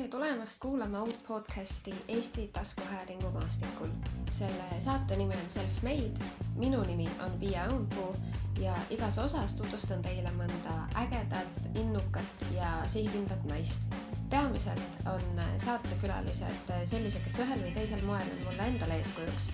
[0.00, 3.88] tere tulemast kuulama uut podcasti Eesti taskuhäälingu maastikul.
[4.30, 6.24] selle saate nimi on Self-Made,
[6.56, 8.16] minu nimi on Piia Õunpuu
[8.60, 13.92] ja igas osas tutvustan teile mõnda ägedat, innukat ja sihikindlat naist.
[14.30, 19.50] peamiselt on saatekülalised sellised, kes ühel või teisel moel on mulle endale eeskujuks,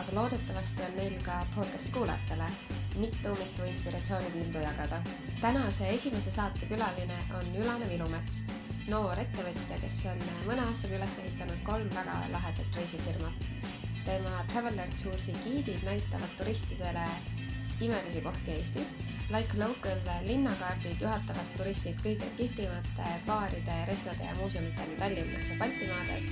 [0.00, 2.48] aga loodetavasti on neil ka podcasti kuulajatele
[2.96, 5.04] mitu-mitu inspiratsioonikiildu jagada.
[5.40, 8.46] tänase esimese saate külaline on Ülane Vilumets
[8.90, 13.44] noor ettevõtja, kes on mõne aastaga üles ehitanud kolm väga lahedat reisifirmat.
[14.04, 17.04] tema Traveler Tours'i giidid näitavad turistidele
[17.86, 18.96] imelisi kohti Eestis.
[19.34, 26.28] Like Local linnakaardid juhatavad turistid kõige kihvtimate baaride, restode ja muuseumiteni Tallinnas ja Baltimaades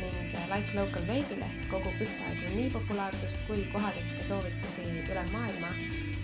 [0.00, 5.74] ning Like Local veebileht kogub ühtaegu nii populaarsust kui kohalikke soovitusi üle maailma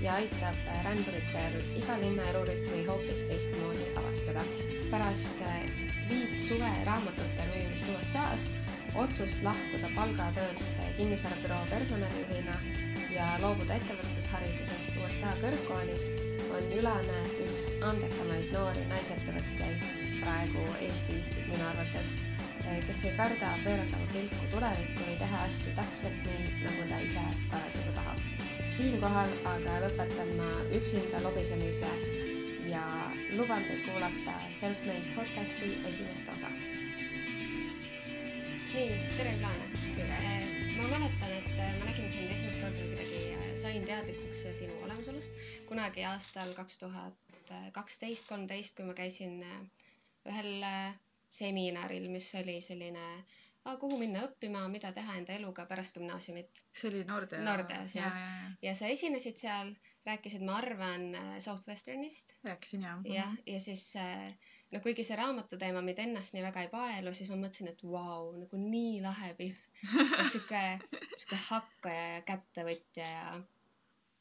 [0.06, 4.46] ja aitab ränduritel iga linna elurütmi hoopis teistmoodi avastada
[4.90, 5.60] pärast äh,
[6.08, 8.50] viit suve raamatute müümist USA-s
[9.02, 10.60] otsust lahkuda palgatöölt
[10.96, 12.54] kinnisvarabüroo personalijuhina
[13.14, 16.06] ja loobuda ettevõtlusharidusest USA kõrgkoolis
[16.56, 19.84] on Ülane üks andekamaid noori naisettevõtjaid
[20.22, 22.14] praegu Eestis minu arvates,
[22.64, 27.00] äh, kes ei karda pöörata oma pilku tulevikku või teha asju täpselt nii, nagu ta
[27.08, 28.22] ise parasjagu tahab.
[28.76, 30.48] siinkohal aga lõpetan ma
[30.80, 31.90] üksinda lobisemise
[33.30, 36.48] luban teil kuulata Self-Made podcasti esimest osa.
[38.74, 39.64] nii, tere Ilane.
[39.98, 44.44] Eh, ma mäletan, et eh, ma nägin sind esimest korda või kuidagi eh, sain teadlikuks
[44.60, 49.40] sinu olemasolust kunagi aastal kaks tuhat kaksteist, kolmteist, kui ma käisin
[50.26, 50.66] ühel
[51.30, 53.08] seminaril, mis oli selline
[53.80, 56.62] kuhu minna õppima, mida teha enda eluga pärast gümnaasiumit.
[56.72, 57.42] see oli Nordea?
[57.42, 58.56] Nordeas jah ja, ja, ja.
[58.68, 59.72] ja sa esinesid seal,
[60.06, 61.08] rääkisid, ma arvan,
[61.42, 62.36] Southwesternist.
[62.44, 63.00] rääkisin jah.
[63.10, 63.88] jah, ja siis
[64.72, 67.82] no kuigi see raamatu teema mind ennast nii väga ei paelu, siis ma mõtlesin, et
[67.82, 69.64] vau wow,, nagu nii lahe pihv.
[70.20, 70.62] et sihuke,
[71.16, 73.34] sihuke hakkaja ja kättevõtja ja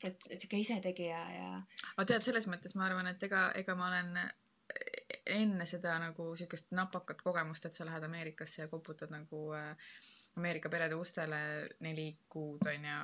[0.03, 1.51] et, et sihuke isetegija ja.
[1.95, 4.18] aga tead, selles mõttes ma arvan, et ega, ega ma olen
[5.25, 9.94] enne seda nagu sihukest napakat kogemust, et sa lähed Ameerikasse ja koputad nagu äh,
[10.35, 11.38] Ameerika perede ustele
[11.85, 12.96] neli kuud on ju,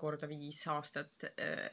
[0.00, 1.26] korda viis aastat.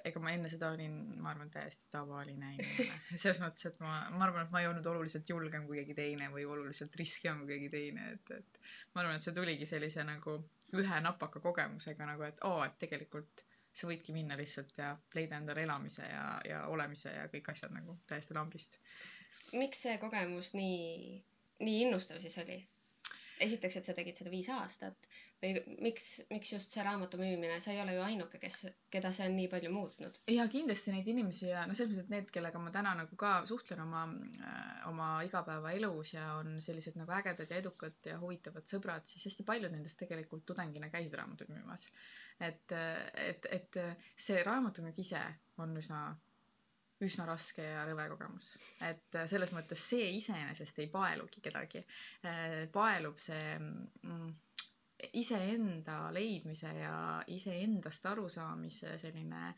[0.03, 2.99] Ega ma enne seda olin, ma arvan, täiesti tavaline inimene.
[3.23, 6.29] selles mõttes, et ma, ma arvan, et ma ei olnud oluliselt julgem kui keegi teine
[6.33, 8.61] või oluliselt riskam kui keegi teine, et, et
[8.93, 10.37] ma arvan, et see tuligi sellise nagu
[10.75, 15.63] ühe napaka kogemusega nagu, et oo, et tegelikult sa võidki minna lihtsalt ja leida endale
[15.67, 18.79] elamise ja, ja olemise ja kõik asjad nagu täiesti lambist
[19.53, 21.19] miks see kogemus nii,
[21.65, 22.57] nii innustav siis oli?
[23.44, 25.07] Esiteks, et sa tegid seda viis aastat
[25.44, 28.62] või miks, miks just see raamatu müümine, sa ei ole ju ainuke, kes,
[28.94, 30.19] keda see on nii palju muutnud.
[30.31, 33.34] ja kindlasti neid inimesi ja noh, selles mõttes, et need, kellega ma täna nagu ka
[33.50, 34.03] suhtlen oma,
[34.40, 39.47] äh, oma igapäevaelus ja on sellised nagu ägedad ja edukad ja huvitavad sõbrad, siis hästi
[39.47, 41.90] paljud nendest tegelikult tudengina käisid raamatuid müümas.
[42.40, 42.72] et,
[43.28, 43.78] et, et
[44.19, 45.22] see raamatumüük ise
[45.63, 46.02] on üsna
[47.07, 48.51] üsna raske ja rõve kogemus.
[48.89, 51.83] et äh, selles mõttes see iseenesest ei paelugi kedagi.
[52.25, 54.29] Äh, paelub see mm,
[55.21, 56.95] iseenda leidmise ja
[57.27, 59.49] iseendast arusaamise selline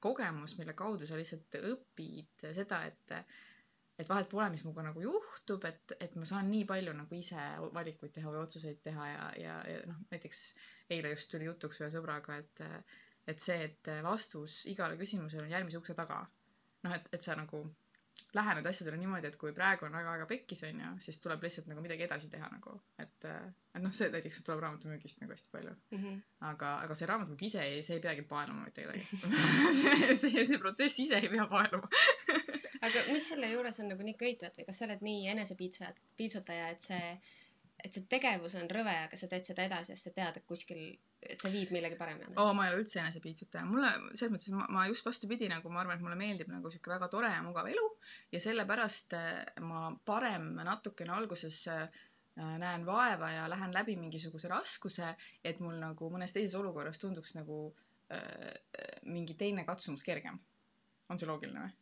[0.00, 3.16] kogemus, mille kaudu sa lihtsalt õpid seda, et
[3.98, 7.44] et vahet pole, mis minuga nagu juhtub, et, et ma saan nii palju nagu ise
[7.76, 10.42] valikuid teha või otsuseid teha ja, ja, ja noh, näiteks
[10.92, 12.64] eile just tuli jutuks ühe sõbraga, et
[13.32, 16.20] et see, et vastus igale küsimusele on järgmise ukse taga
[16.84, 17.64] noh, et, et sa nagu
[18.36, 21.82] lähened asjadele niimoodi, et kui praegu on väga-väga pekkis, on ju, siis tuleb lihtsalt nagu
[21.84, 26.02] midagi edasi teha nagu, et, et noh, see näiteks tuleb raamatumüügist nagu hästi palju mm.
[26.02, 26.18] -hmm.
[26.50, 29.04] aga, aga see raamatupüük ise ei, see ei peagi paeluma mitte kedagi
[29.80, 31.88] see, see, see protsess ise ei pea paeluma
[32.88, 36.88] aga mis selle juures on nagu nii köitvat või kas sa oled nii enesepiitsutaja, et
[36.90, 37.04] see
[37.84, 40.80] et see tegevus on rõve, aga sa teed seda edasi, sest sa tead, et kuskil,
[41.34, 42.34] et see viib millegi paremini.
[42.42, 43.64] oo, ma ei ole üldse enesepiitsutaja.
[43.68, 46.92] mulle, selles mõttes, ma, ma just vastupidi, nagu ma arvan, et mulle meeldib nagu sihuke
[46.94, 47.86] väga tore ja mugav elu
[48.34, 52.04] ja sellepärast äh, ma parem natukene alguses äh,
[52.36, 55.14] näen vaeva ja lähen läbi mingisuguse raskuse,
[55.44, 57.60] et mul nagu mõnes teises olukorras tunduks nagu
[58.12, 58.52] äh,
[59.08, 60.38] mingi teine katsumus kergem.
[61.08, 61.74] on see loogiline või?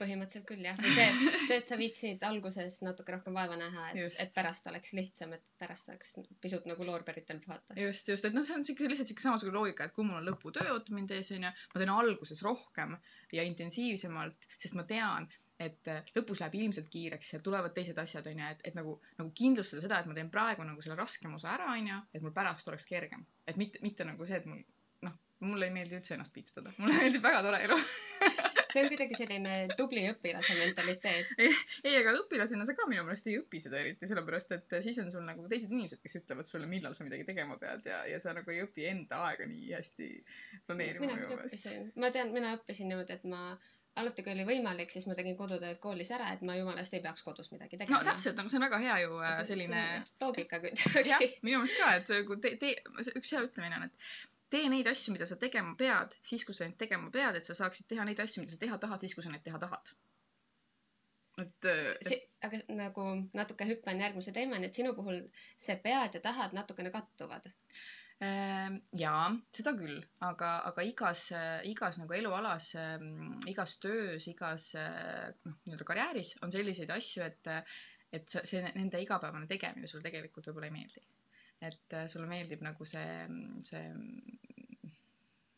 [0.00, 1.06] Põhimõtteliselt küll jah, või see,
[1.48, 5.52] see, et sa viitsid alguses natuke rohkem vaeva näha, et, et pärast oleks lihtsam, et
[5.60, 7.76] pärast saaks pisut nagu loorberitel puhata.
[7.78, 10.28] just, just, et noh, see on siuke lihtsalt siuke samasugune loogika, et kui mul on
[10.30, 12.98] lõputöö ootab mind ees, onju, ma teen alguses rohkem
[13.34, 15.30] ja intensiivsemalt, sest ma tean,
[15.62, 19.84] et lõpus läheb ilmselt kiireks ja tulevad teised asjad, onju, et, et nagu, nagu kindlustada
[19.84, 22.88] seda, et ma teen praegu nagu selle raskema osa ära, onju, et mul pärast oleks
[22.90, 23.22] kergem.
[23.46, 24.64] et mitte, mitte nagu see, et mul,
[25.06, 25.14] noh,
[25.46, 27.78] mulle ei meeldi üldse ennast piitsutada, mulle meeldib väga tore elu
[28.74, 31.34] see on kuidagi selline tubli õpilase mentaliteet.
[31.40, 35.12] ei, aga õpilasena sa ka minu meelest ei õpi seda eriti, sellepärast et siis on
[35.14, 38.34] sul nagu teised inimesed, kes ütlevad sulle, millal sa midagi tegema pead ja, ja sa
[38.36, 40.10] nagu ei õpi enda aega nii hästi
[40.66, 41.46] planeerima mina meelest.
[41.48, 43.46] õppisin, ma tean, mina õppisin niimoodi, et ma
[44.00, 47.02] alati, kui oli võimalik, siis ma tegin kodutööd koolis ära, et ma jumala eest ei
[47.04, 48.02] peaks kodus midagi no tegema.
[48.08, 49.82] täpselt, nagu see on väga hea ju äh, selline
[50.22, 52.72] loogika jah kuidagi., minu meelest ka, et kui te, te,
[53.14, 56.68] üks hea ütlemine on, et tee neid asju, mida sa tegema pead, siis kui sa
[56.68, 59.24] neid tegema pead, et sa saaksid teha neid asju, mida sa teha tahad, siis kui
[59.26, 59.94] sa neid teha tahad.
[61.42, 61.66] et,
[62.06, 63.04] see, aga nagu
[63.34, 65.18] natuke hüppan järgmise teemani, et sinu puhul
[65.66, 67.48] see pead ja tahad natukene kattuvad.
[68.22, 69.24] Ehm, jaa,
[69.58, 69.96] seda küll,
[70.28, 71.24] aga, aga igas,
[71.70, 72.68] igas nagu elualas,
[73.50, 77.50] igas töös, igas noh, nii-öelda karjääris on selliseid asju, et,
[78.14, 81.02] et see, nende igapäevane tegemine sulle tegelikult võib-olla ei meeldi.
[81.68, 83.26] Et äh, sulle meeldib nagu see,
[83.66, 83.84] see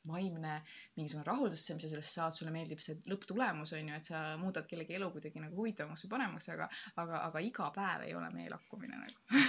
[0.06, 0.60] vaimne
[0.96, 4.68] mingisugune rahuldus, mis sa sellest saad, sulle meeldib see lõpptulemus, on ju, et sa muudad
[4.70, 6.68] kellegi elu kuidagi nagu huvitavamaks või paremaks, aga,
[7.02, 9.42] aga, aga iga päev ei ole meelakkumine nagu.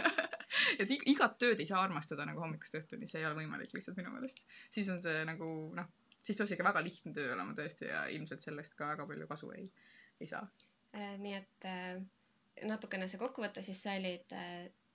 [0.82, 3.98] et ig- igat tööd ei saa armastada nagu hommikust õhtuni, see ei ole võimalik lihtsalt
[4.00, 4.42] minu meelest.
[4.74, 5.88] siis on see nagu noh,
[6.22, 9.30] siis peab see ikka väga lihtne töö olema tõesti ja ilmselt sellest ka väga palju
[9.30, 9.68] kasu ei,
[10.20, 10.44] ei saa.
[10.92, 11.96] Äh, nii et äh,
[12.68, 14.36] natukene see kokkuvõte, siis sa olid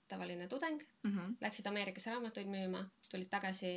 [0.08, 1.10] tavaline tudeng, mm.
[1.14, 1.34] -hmm.
[1.40, 3.72] läksid Ameerikasse raamatuid müüma, tulid tagasi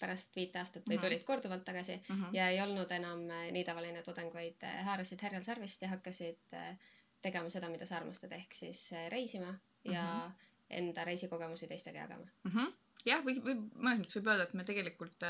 [0.00, 1.02] pärast viite aastat või Mhm.
[1.04, 2.34] tulid korduvalt tagasi Mm -hmm.
[2.36, 6.54] ja ei olnud enam äh, nii tavaline tudeng, vaid äh, haarasid härjal sarvist ja hakkasid
[6.54, 6.76] äh,
[7.22, 9.54] tegema seda, mida sa armastad, ehk siis reisima
[9.84, 10.32] ja Mhm.
[10.70, 12.24] enda reisikogemusi teistega jagama.
[12.44, 12.50] mm.
[12.50, 12.72] -hmm.
[13.06, 15.22] jah, või, või mõnes mõttes võib öelda, et me tegelikult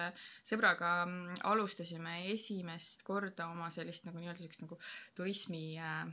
[0.44, 4.78] sõbraga mm, alustasime esimest korda oma sellist nagu nii-öelda siukest nagu
[5.14, 6.06] turismi äh,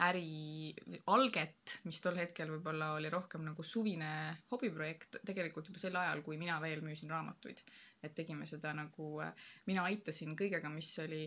[0.00, 0.72] äri
[1.12, 4.08] alget, mis tol hetkel võib-olla oli rohkem nagu suvine
[4.50, 7.60] hobiprojekt, tegelikult juba sel ajal, kui mina veel müüsin raamatuid.
[8.02, 9.20] et tegime seda nagu,
[9.66, 11.20] mina aitasin kõigega, mis oli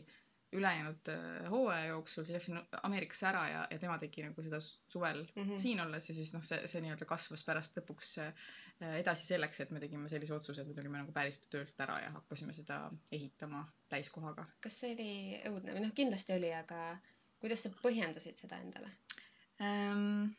[0.56, 5.26] ülejäänud äh, hooaja jooksul, siis läksin Ameerikasse ära ja, ja tema tegi nagu seda suvel
[5.36, 5.58] Mhm.
[5.60, 8.46] siin olles ja siis noh, see, see nii-öelda kasvas pärast lõpuks äh,
[9.00, 12.12] edasi selleks, et me tegime sellise otsuse, et me tulime nagu päriselt töölt ära ja
[12.18, 12.80] hakkasime seda
[13.12, 14.46] ehitama täiskohaga.
[14.62, 15.10] kas see oli
[15.52, 16.82] õudne või noh, kindlasti oli, aga
[17.45, 18.92] kuidas sa põhjendasid seda endale?
[19.62, 20.33] ähm,.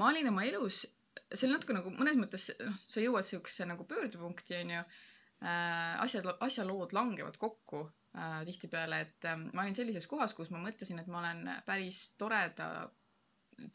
[0.00, 0.82] ma olin oma elus,
[1.30, 6.00] see oli natuke nagu mõnes mõttes, noh, sa jõuad siukse nagu pöördepunkti, onju äh,.
[6.06, 11.02] asjad, asjalood langevad kokku äh, tihtipeale, et äh, ma olin sellises kohas, kus ma mõtlesin,
[11.02, 12.72] et ma olen päris toreda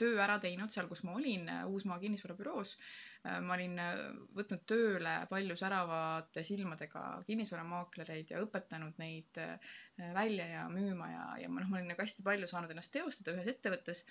[0.02, 2.74] töö ära teinud seal, kus ma olin, Uusmaa kinnisvarabüroos.
[3.44, 4.00] Ma olin äh,
[4.38, 9.76] võtnud tööle palju säravate silmadega kinnisvaramaaklereid ja õpetanud neid äh,
[10.16, 13.36] välja ja müüma ja, ja ma noh, ma olin nagu hästi palju saanud ennast teostada
[13.36, 14.04] ühes ettevõttes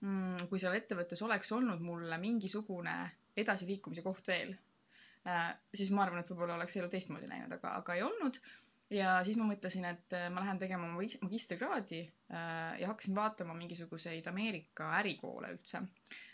[0.00, 0.48] mm,.
[0.50, 2.94] kui seal ettevõttes oleks olnud mulle mingisugune
[3.38, 4.54] edasiliikumise koht veel
[5.26, 8.40] äh,, siis ma arvan, et võib-olla oleks elu teistmoodi läinud, aga, aga ei olnud.
[8.94, 13.16] ja siis ma mõtlesin, et äh, ma lähen tegema oma magis- magistrikraadi äh, ja hakkasin
[13.18, 15.84] vaatama mingisuguseid Ameerika ärikoole üldse.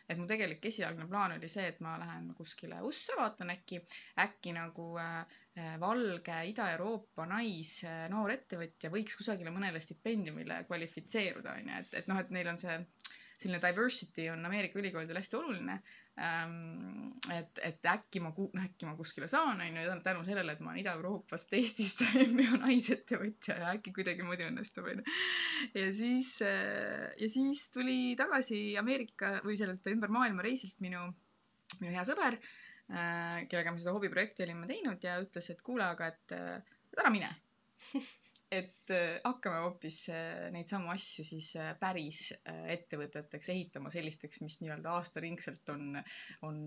[0.08, 3.80] Et mu tegelik esialgne plaan oli see, et ma lähen kuskile USA, vaatan äkki,
[4.24, 5.18] äkki nagu äh,
[5.58, 8.06] äh, valge Ida-Euroopa nais äh,
[8.36, 12.78] ettevõtja võiks kusagile mõnele stipendiumile kvalifitseeruda, onju, et, et noh, et neil on see
[13.44, 15.78] selline diversity on Ameerika ülikoolidel hästi oluline.
[16.14, 18.30] et, et äkki ma,
[18.62, 23.72] äkki ma kuskile saan, onju, tänu sellele, et ma olen Ida-Euroopast Eestist MBO naisettevõtja ja
[23.74, 25.04] äkki kuidagimoodi õnnestub, onju.
[25.74, 31.02] ja siis, ja siis tuli tagasi Ameerika või sellelt ümber maailma reisilt minu,
[31.80, 32.38] minu hea sõber,
[32.86, 36.36] kellega me seda hobiprojekti olime teinud ja ütles, et kuule, aga et,
[36.94, 37.32] et ära mine.
[38.52, 44.58] et äh, hakkame hoopis äh, neid samu asju siis äh, päris ettevõteteks ehitama, sellisteks, mis
[44.62, 45.98] nii-öelda aastaringselt on,
[46.46, 46.60] on,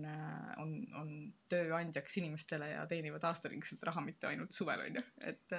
[0.62, 1.12] on, on
[1.52, 5.04] tööandjaks inimestele ja teenivad aastaringselt raha, mitte ainult suvel, onju.
[5.30, 5.56] et,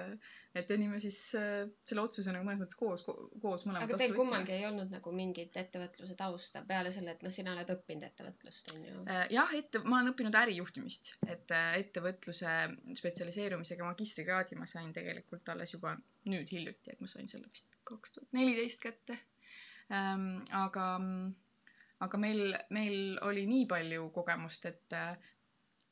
[0.62, 4.56] et tegime siis äh, selle otsuse nagu mõnes mõttes koos, koos mõlemad aga teil kummalgi
[4.56, 8.86] ei olnud nagu mingit ettevõtluse tausta peale selle, et noh, sina oled õppinud ettevõtlust, on
[8.86, 9.04] ju.
[9.08, 12.56] Äh, jah, ette, ma olen õppinud ärijuhtimist, et äh, ettevõtluse
[13.00, 15.96] spetsialiseerumisega magistrikraadi ma sain tegelikult alles juba
[16.30, 19.18] nüüd hiljuti, et ma sain selle vist kaks tuhat neliteist kätte
[19.96, 20.42] ähm,.
[20.54, 20.86] aga,
[22.06, 24.98] aga meil, meil oli nii palju kogemust, et,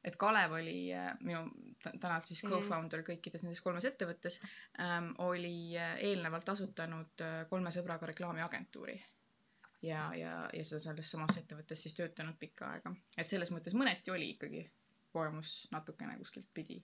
[0.08, 1.44] et Kalev oli äh, minu
[1.84, 4.40] tä- tänalt siis co-founder kõikides nendes kolmes ettevõttes
[4.80, 8.98] ähm,, oli äh, eelnevalt asutanud äh, kolme sõbraga reklaamiagentuuri
[9.86, 12.94] ja, ja, ja seda selles samas ettevõttes siis töötanud pikka aega.
[13.18, 14.64] et selles mõttes mõneti oli ikkagi
[15.14, 16.80] kogemus natukene kuskilt pidi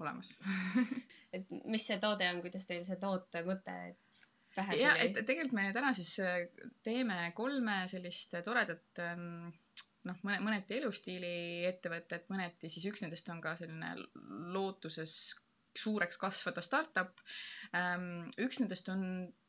[0.00, 0.32] olemas.
[1.36, 3.74] et mis see toode on, kuidas teil see toote mõte
[4.56, 5.26] pähe ja, et tuli?
[5.28, 6.16] tegelikult me täna siis
[6.86, 9.50] teeme kolme sellist toredat ähm,
[10.06, 13.94] noh, mõne, mõneti elustiili ettevõtet, mõneti siis üks nendest on ka selline
[14.54, 15.14] lootuses
[15.78, 17.20] suureks kasvada startup.
[18.44, 19.02] üks nendest on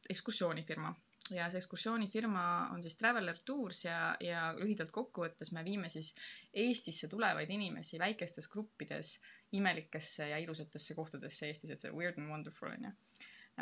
[0.09, 0.93] ekskursioonifirma
[1.33, 6.13] ja see ekskursioonifirma on siis Traveler Tours ja, ja lühidalt kokkuvõttes me viime siis
[6.53, 9.19] Eestisse tulevaid inimesi väikestes gruppides
[9.59, 12.93] imelikesse ja ilusatesse kohtadesse Eestis, et see weird and wonderful on ju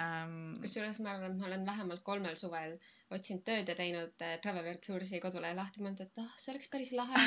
[0.04, 0.36] um....
[0.62, 2.76] kusjuures ma arvan, et ma olen vähemalt kolmel suvel
[3.14, 6.72] otsinud tööd ja teinud äh, Traveler Toursi kodulehe lahti, mõelnud, et ah oh,, see oleks
[6.74, 7.24] päris lahe.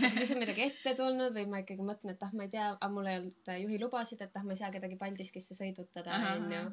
[0.00, 2.68] aga siis on midagi ette tulnud või ma ikkagi mõtlen, et ah, ma ei tea,
[2.76, 6.64] aga mul ei olnud juhilubasid, et ah, ma ei saa kedagi Paldiskisse sõidutada, onju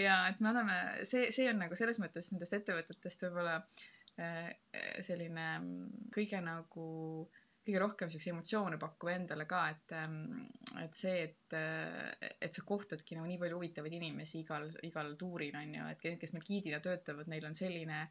[0.00, 0.76] ja et me oleme,
[1.08, 3.60] see, see on nagu selles mõttes nendest ettevõtetest võib-olla
[4.18, 4.50] äh,
[5.06, 6.88] selline mm, kõige nagu,
[7.64, 10.16] kõige rohkem siukse emotsioone pakkuv endale ka, et, ähm,
[10.82, 15.56] et see, et, äh, et sa kohtadki nagu nii palju huvitavaid inimesi igal, igal tuuril
[15.60, 18.02] on ju, et kes meil giidina töötavad, neil on selline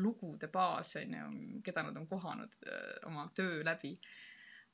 [0.00, 1.26] lugude baas on ju,
[1.64, 3.96] keda nad on kohanud äh, oma töö läbi.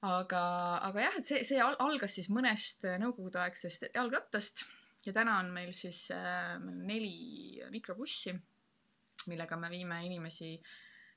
[0.02, 0.44] Aga,
[0.88, 4.64] aga jah, et see, see algas siis mõnest nõukogudeaegsest jalgrattast
[5.06, 8.34] ja täna on meil siis äh, neli mikrobussi,
[9.30, 10.72] millega me viime inimesi äh,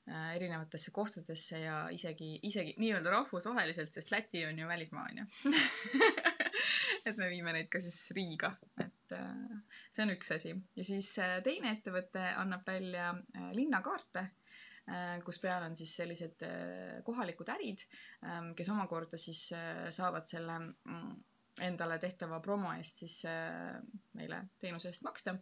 [0.06, 5.52] erinevatesse kohtadesse ja isegi, isegi nii-öelda rahvusvaheliselt, sest Läti on ju välismaa, on ju.
[7.06, 10.54] et me viime neid ka siis Riiga, et äh, see on üks asi.
[10.78, 16.42] ja siis äh, teine ettevõte annab välja äh, linnakaarte äh, kus peal on siis sellised
[16.46, 17.86] äh, kohalikud ärid,
[18.26, 19.48] ähm, kes omakorda siis
[19.94, 21.16] saavad selle mm,
[21.64, 23.76] endale tehtava promo eest siis äh,
[24.18, 25.32] meile teenuse eest maksta.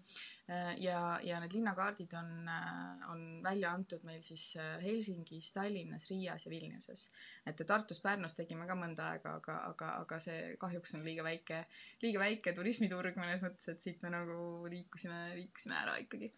[0.47, 4.53] Äh, ja, ja need linnakaardid on, äh, on välja antud meil siis
[4.83, 7.09] Helsingis, Tallinnas, Riias ja Vilniuses.
[7.47, 11.65] et Tartust, Pärnust tegime ka mõnda aega, aga, aga, aga see kahjuks on liiga väike,
[12.05, 14.39] liiga väike turismiturg mõnes mõttes, et siit me nagu
[14.71, 16.31] liikusime, liikusime ära ikkagi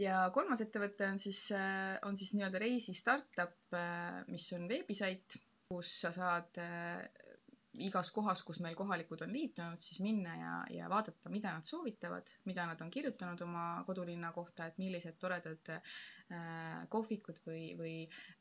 [0.00, 1.46] ja kolmas ettevõte on siis,
[2.02, 3.76] on siis nii-öelda reisi startup,
[4.26, 5.38] mis on veebisait,
[5.70, 6.58] kus sa saad
[7.82, 12.30] igas kohas, kus meil kohalikud on liitunud, siis minna ja, ja vaadata, mida nad soovitavad,
[12.48, 15.96] mida nad on kirjutanud oma kodulinna kohta, et millised toredad äh,
[16.92, 17.94] kohvikud või, või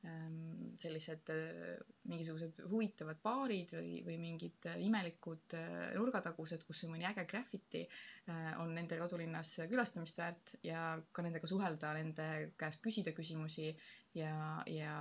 [0.06, 7.10] ähm, sellised äh, mingisugused huvitavad baarid või, või mingid imelikud äh, nurgatagused, kus on mõni
[7.10, 12.30] äge graffiti äh,, on nende kodulinnas külastamist väärt ja ka nendega suhelda, nende
[12.62, 13.72] käest küsida küsimusi
[14.18, 14.36] ja,
[14.70, 14.98] ja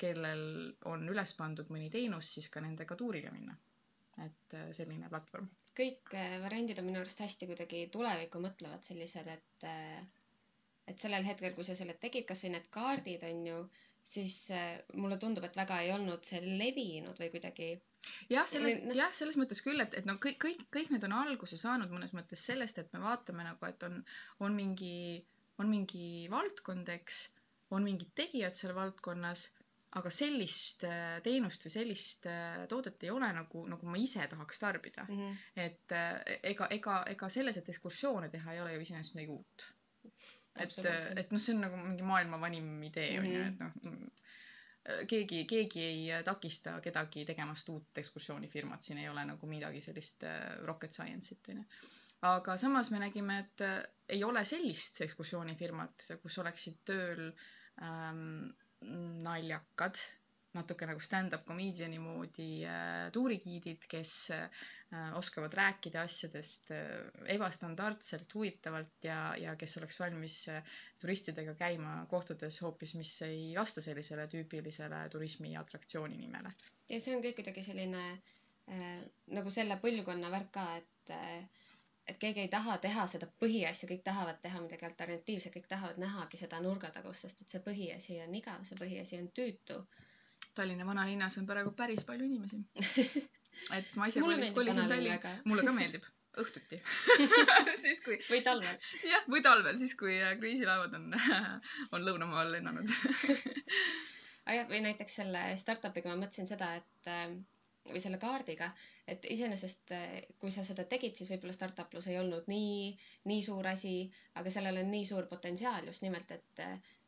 [0.00, 0.42] kellel
[0.90, 3.56] on üles pandud mõni teenus, siis ka nendega tuurile minna.
[4.24, 5.48] et äh, selline platvorm.
[5.76, 9.98] kõik äh, variandid on minu arust hästi kuidagi tulevikku mõtlevad sellised, et äh,
[10.86, 13.58] et sellel hetkel, kui sa selle tegid, kasvõi need kaardid on ju,
[14.06, 14.36] siis
[14.94, 17.72] mulle tundub, et väga ei olnud see levinud või kuidagi
[18.30, 21.14] jah, selles no., jah, selles mõttes küll, et, et no kõik, kõik, kõik need on
[21.16, 23.98] alguse saanud mõnes mõttes sellest, et me vaatame nagu, et on,
[24.46, 24.94] on mingi,
[25.58, 27.24] on mingi valdkond, eks,
[27.74, 29.48] on mingid tegijad seal valdkonnas
[29.96, 34.60] aga sellist äh, teenust või sellist äh, toodet ei ole nagu, nagu ma ise tahaks
[34.60, 35.18] tarbida mm.
[35.20, 35.38] -hmm.
[35.64, 39.66] et äh, ega, ega, ega selles, et ekskursioone teha ei ole ju iseenesest midagi uut.
[40.60, 40.78] et,
[41.16, 44.10] et noh, see on nagu mingi maailma vanim idee on ju, et noh mm,
[45.10, 50.22] keegi, keegi ei takista kedagi tegemast uut ekskursioonifirmat, siin ei ole nagu midagi sellist
[50.68, 51.64] rocket science'it onju.
[52.28, 53.64] aga samas me nägime, et
[54.08, 57.26] ei ole sellist ekskursioonifirmat, kus oleksid tööl
[57.82, 58.52] ähm,
[59.24, 59.98] naljakad,
[60.56, 64.46] natuke nagu stand-up comedian'i moodi äh, tuurigiidid, kes äh,
[65.18, 70.62] oskavad rääkida asjadest äh, ebastandardselt, huvitavalt ja, ja kes oleks valmis äh,
[71.02, 76.54] turistidega käima kohtades hoopis, mis ei vasta sellisele tüüpilisele turismiatraktsiooni nimele.
[76.88, 78.98] ja see on kõik kuidagi selline äh,
[79.36, 81.64] nagu selle põlvkonna värk ka, et äh,
[82.08, 86.40] et keegi ei taha teha seda põhiasja, kõik tahavad teha midagi alternatiivset, kõik tahavad nähagi
[86.40, 89.80] seda nurgatagust, sest et see põhiasi on igav, see põhiasi on tüütu.
[90.56, 92.62] Tallinna vanalinnas on praegu päris palju inimesi
[93.78, 96.06] et ma ise kolisin, kolisin Tallinna, mulle ka meeldib
[96.40, 96.78] õhtuti
[97.82, 98.18] siis kui.
[98.28, 98.78] või talvel.
[99.08, 101.16] jah, või talvel, siis kui äh, kruiisilaevad on
[101.96, 102.92] on lõunamaal lennanud
[104.46, 107.38] ah jah, või näiteks selle startup'iga ma mõtlesin seda, et ähm,
[107.90, 108.68] või selle kaardiga,
[109.08, 112.90] et iseenesest eh, kui sa seda tegid, siis võib-olla startuplus ei olnud nii,
[113.30, 113.94] nii suur asi,
[114.40, 116.64] aga sellel on nii suur potentsiaal just nimelt, et,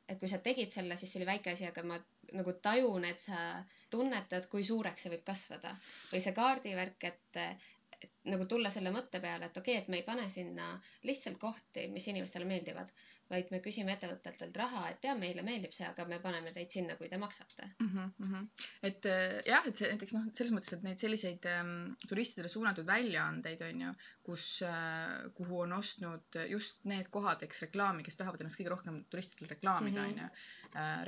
[0.09, 1.99] et kui sa tegid selle, siis see oli väike asi, aga ma
[2.39, 3.43] nagu tajun, et sa
[3.91, 5.75] tunnetad, kui suureks see võib kasvada.
[6.13, 7.43] või see kaardivärk, et,
[7.99, 10.73] et nagu tulla selle mõtte peale, et okei okay,, et me ei pane sinna
[11.09, 12.93] lihtsalt kohti, mis inimestele meeldivad,
[13.31, 16.97] vaid me küsime ettevõtetelt raha, et jaa, meile meeldib see, aga me paneme teid sinna,
[16.97, 17.89] kui te maksate mm.
[17.89, 18.47] -hmm, mm -hmm.
[18.91, 21.75] et äh, jah, et see näiteks noh, selles mõttes, et neid selliseid ähm,
[22.09, 23.93] turistidele suunatud väljaandeid on ju,
[24.29, 29.05] kus äh,, kuhu on ostnud just need kohad, eks reklaami, kes tahavad ennast kõige rohkem
[29.11, 30.11] turistidele reklaamida, Mhm.
[30.11, 30.29] on ju.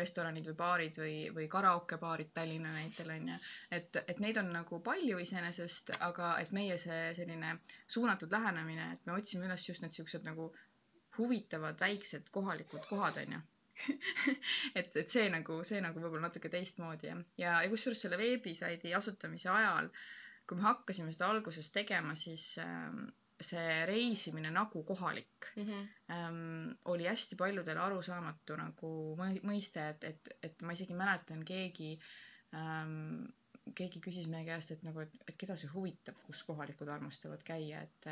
[0.01, 3.35] restoranid või baarid või, või karaokebaarid Tallinna näitel on ju.
[3.71, 9.07] et, et neid on nagu palju iseenesest, aga et meie see selline suunatud lähenemine, et
[9.07, 10.47] me otsime üles just need siuksed nagu
[11.19, 13.41] huvitavad väiksed kohalikud kohad on ju
[14.79, 17.23] et, et see nagu, see nagu võib-olla natuke teistmoodi jah.
[17.41, 19.89] ja, ja kusjuures selle veebisaidi asutamise ajal,
[20.47, 23.07] kui me hakkasime seda alguses tegema, siis ähm,
[23.41, 25.63] see reisimine nagu kohalik mm.
[25.65, 25.87] -hmm.
[26.17, 31.95] ähm, oli hästi paljudele arusaamatu nagu mõi- mõiste, et, et, et ma isegi mäletan, keegi
[32.55, 33.25] ähm,
[33.77, 37.83] keegi küsis meie käest, et nagu, et, et keda see huvitab, kus kohalikud armastavad käia,
[37.87, 38.09] et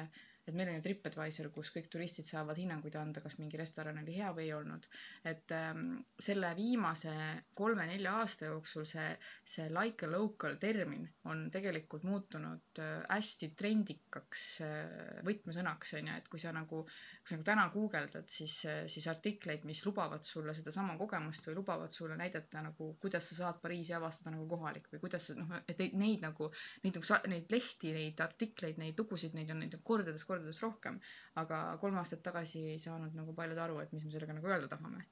[0.49, 4.15] et meil on ju TripAdvisor, kus kõik turistid saavad hinnanguid anda, kas mingi restoran oli
[4.17, 4.87] hea või ei olnud.
[5.29, 5.83] et ähm,
[6.29, 7.13] selle viimase
[7.61, 9.09] kolme-nelja aasta jooksul see,
[9.45, 16.17] see like a local termin on tegelikult muutunud äh, hästi trendikaks äh, võtmesõnaks, on ju,
[16.23, 16.85] et kui sa nagu,
[17.29, 18.55] kui sa täna guugeldad, siis,
[18.89, 23.59] siis artikleid, mis lubavad sulle sedasama kogemust või lubavad sulle näidata nagu, kuidas sa saad
[23.63, 26.49] Pariisi avastada nagu kohalik või kuidas sa noh, et neid, nagu,
[26.87, 30.97] neid nagu neid lehti, neid artikleid, neid lugusid, neid on neid on kordades, kordades rohkem.
[31.43, 34.71] aga kolm aastat tagasi ei saanud nagu paljud aru, et mis me sellega nagu öelda
[34.73, 35.05] tahame.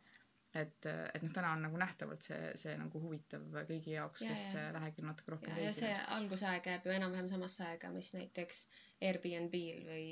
[0.56, 4.44] et, et noh, täna on nagu nähtavalt see, see nagu huvitav kõigi jaoks, Ja, kes
[4.56, 4.66] ja.
[4.78, 8.62] vähegi natuke rohkem ja see algusaeg jääb ju enam-vähem samasse aega, mis näiteks
[9.04, 10.06] Airbnb-l või,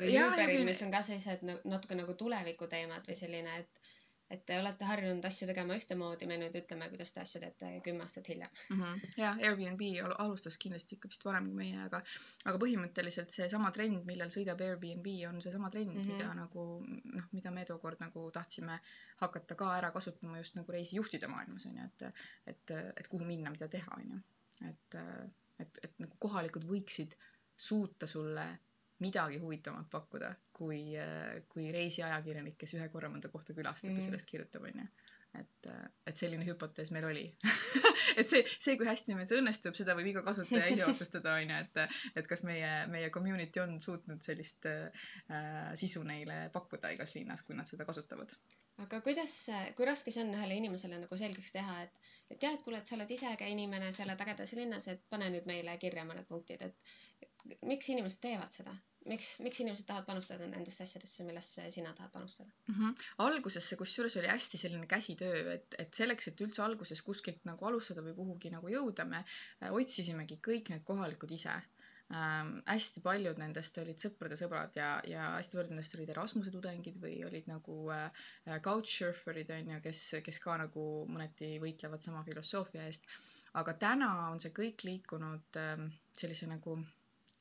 [0.00, 3.86] Airbnb- mis on ka sellised na- natuke nagu tulevikuteemad või selline, et
[4.30, 8.04] et te olete harjunud asju tegema ühtemoodi, me nüüd ütleme, kuidas te asju teete kümme
[8.04, 8.50] aastat hiljem.
[8.70, 8.82] mm.
[8.82, 9.14] -hmm.
[9.22, 12.02] ja Airbnb al- alustas kindlasti ikka vist varem kui meie, aga,
[12.44, 16.02] aga põhimõtteliselt seesama trend, millel sõidab Airbnb, on seesama trend mm.
[16.02, 16.12] -hmm.
[16.12, 16.66] mida nagu
[17.14, 18.78] noh, mida me tookord nagu tahtsime
[19.22, 23.50] hakata ka ära kasutama just nagu reisijuhtide maailmas on ju, et, et, et kuhu minna,
[23.50, 24.20] mida teha, on ju.
[24.68, 25.00] et,
[25.58, 27.16] et, et nagu kohalikud võiksid
[27.56, 28.48] suuta sulle
[29.04, 30.80] midagi huvitavamat pakkuda kui,
[31.48, 34.00] kui reisiajakirjanik, kes ühe korra mõnda kohta külastab mm Mhm.
[34.00, 34.04] -hmm.
[34.04, 34.88] ja sellest kirjutab, on ju
[35.36, 35.68] et,
[36.08, 37.24] et selline hüpotees meil oli
[38.20, 41.52] et see, see, kui hästi meil see õnnestub, seda võib iga kasutaja ise otsustada, on
[41.52, 45.10] ju, et, et kas meie, meie community on suutnud sellist äh,
[45.80, 48.32] sisu neile pakkuda igas linnas, kui nad seda kasutavad.
[48.84, 49.36] Aga kuidas,
[49.76, 52.90] kui raske see on ühele inimesele nagu selgeks teha, et, et jah, et kuule, et
[52.90, 56.28] sa oled ise äge inimene, sa elad ägedas linnas, et pane nüüd meile kirja mõned
[56.30, 58.76] punktid, et miks inimesed teevad seda?
[59.08, 62.50] miks, miks inimesed tahavad panustada nendesse asjadesse, millesse sina tahad panustada?
[62.68, 62.74] mm.
[62.74, 63.06] -hmm.
[63.26, 67.70] alguses see kusjuures oli hästi selline käsitöö, et, et selleks, et üldse alguses kuskilt nagu
[67.70, 71.56] alustada või kuhugi nagu jõuda, me äh, otsisimegi kõik need kohalikud ise
[72.14, 72.52] ähm,.
[72.66, 77.16] hästi paljud nendest olid sõprade sõbrad ja, ja hästi paljud nendest olid Erasmuse tudengid või
[77.28, 78.28] olid nagu äh,
[78.64, 83.08] couchsurfer'id on ju, kes, kes ka nagu mõneti võitlevad sama filosoofia eest.
[83.60, 86.78] aga täna on see kõik liikunud ähm, sellise nagu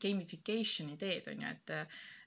[0.04, 1.76] gamification'i teed on ju, et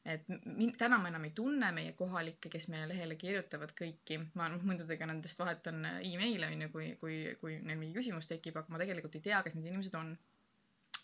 [0.09, 4.47] et min-, täna ma enam ei tunne meie kohalikke, kes meie lehele kirjutavad kõiki, ma
[4.55, 8.81] mõndadega nendest vahetan email'e on ju, kui, kui, kui neil mingi küsimus tekib, aga ma
[8.81, 10.15] tegelikult ei tea, kes need inimesed on.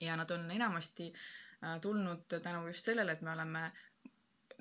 [0.05, 3.63] Ja nad on enamasti äh, tulnud tänu just sellele, et me oleme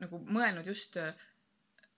[0.04, 1.14] nagu mõelnud just äh,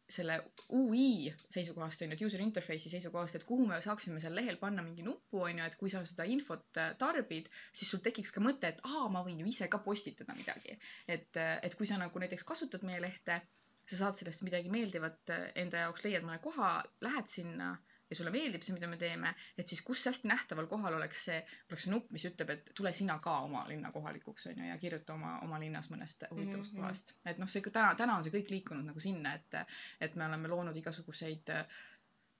[0.10, 0.38] selle
[0.72, 4.84] ui seisukohast on ju, et user interface'i seisukohast, et kuhu me saaksime seal lehel panna
[4.86, 8.44] mingi nupu on ju, et kui sa seda infot äh, tarbid, siis sul tekiks ka
[8.46, 10.78] mõte, et aa, ma võin ju ise ka postitada midagi.
[11.18, 13.42] et, et kui sa nagu näiteks kasutad meie lehte,
[13.88, 16.72] sa saad sellest midagi meeldivat enda jaoks, leiad mõne koha,
[17.04, 17.76] lähed sinna
[18.10, 21.42] ja sulle meeldib see, mida me teeme, et siis kus hästi nähtaval kohal oleks see,
[21.70, 24.78] oleks see nupp, mis ütleb, et tule sina ka oma linna kohalikuks on ju ja
[24.82, 26.82] kirjuta oma, oma linnas mõnest huvitavast Mhm.
[26.82, 27.14] kohast.
[27.26, 29.62] et noh, see täna, täna on see kõik liikunud nagu sinna, et,
[30.02, 31.80] et me oleme loonud igasuguseid äh,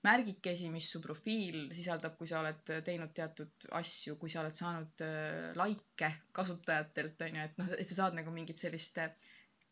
[0.06, 5.02] märgikesi, mis su profiil sisaldab, kui sa oled teinud teatud asju, kui sa oled saanud
[5.04, 9.10] äh, likee kasutajatelt on ju, et noh, et sa saad nagu mingit sellist äh,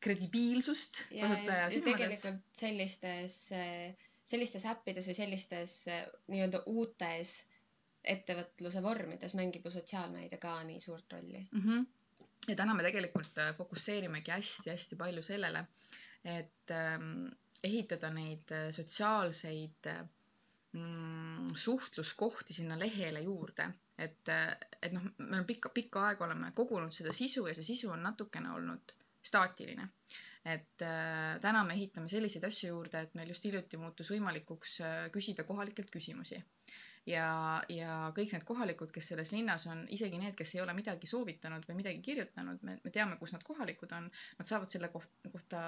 [0.02, 1.86] kredibiilsust ja, kasutaja ja silmades.
[1.86, 3.36] tegelikult sellistes,
[4.26, 7.36] sellistes äppides või sellistes eh, nii-öelda uutes
[8.06, 11.46] ettevõtluse vormides mängib ju sotsiaalmeedia ka nii suurt rolli.
[11.50, 11.62] mm.
[11.62, 11.86] -hmm.
[12.48, 15.64] ja täna me tegelikult äh, fokusseerimegi hästi-hästi palju sellele,
[16.24, 17.26] et ähm,
[17.64, 19.90] ehitada neid äh, sotsiaalseid
[20.72, 24.28] mm, suhtluskohti sinna lehele juurde, et,
[24.82, 28.50] et noh, me pikka, pikka aega oleme kogunud seda sisu ja see sisu on natukene
[28.52, 29.88] olnud staatiline.
[30.46, 34.98] Et äh, täna me ehitame selliseid asju juurde, et meil just hiljuti muutus võimalikuks äh,
[35.14, 36.38] küsida kohalikelt küsimusi.
[37.06, 37.26] ja,
[37.70, 41.66] ja kõik need kohalikud, kes selles linnas on, isegi need, kes ei ole midagi soovitanud
[41.68, 44.08] või midagi kirjutanud, me, me teame, kus nad kohalikud on,
[44.40, 45.60] nad saavad selle koht-, kohta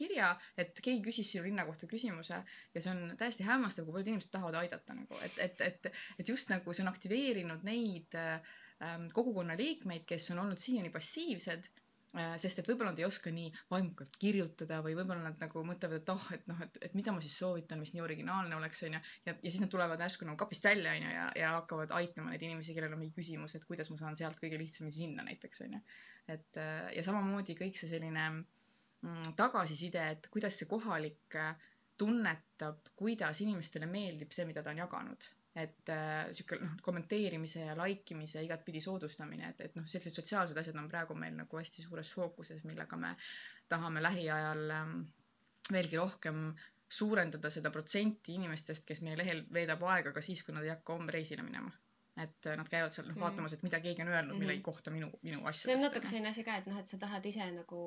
[0.00, 4.12] kirja, et keegi küsis sinu linna kohta küsimuse ja see on täiesti hämmastav, kui paljud
[4.14, 9.10] inimesed tahavad aidata nagu, et, et, et, et just nagu see on aktiveerinud neid ähm,
[9.14, 11.84] kogukonna liikmeid, kes on olnud siiani passiivsed äh,
[12.40, 16.12] sest et võib-olla nad ei oska nii vaimukalt kirjutada või võib-olla nad nagu mõtlevad, et
[16.12, 19.00] oh, et noh, et, et mida ma siis soovitan, mis nii originaalne oleks, onju.
[19.26, 22.46] ja, ja siis nad tulevad järsku nagu kapist välja, onju, ja, ja hakkavad aitama neid
[22.48, 25.82] inimesi, kellel on mingi küsimus, et kuidas ma saan sealt kõige lihtsamini sinna näiteks, onju.
[26.32, 31.52] et äh, ja samamoodi kõik see selline mm, tagasiside, et kuidas see kohalik äh,
[32.00, 37.74] tunnetab, kuidas inimestele meeldib see, mida ta on jaganud et äh, sihuke noh, kommenteerimise ja
[37.78, 41.82] like imise igatpidi soodustamine, et, et noh, sellised sotsiaalsed asjad on praegu meil nagu hästi
[41.82, 43.14] suures fookuses, millega me
[43.72, 44.92] tahame lähiajal ähm,
[45.72, 46.44] veelgi rohkem
[46.88, 50.94] suurendada seda protsenti inimestest, kes meie lehel veedab aega ka siis, kui nad ei hakka
[50.96, 51.72] homme reisile minema.
[52.18, 53.22] et äh, nad käivad seal noh Mm.
[53.22, 54.40] vaatamas, et mida keegi on öelnud Mhm.
[54.42, 55.66] millegi kohta minu, minu asjadest.
[55.68, 57.82] see on natuke selline asi ka, et noh, et sa tahad ise nagu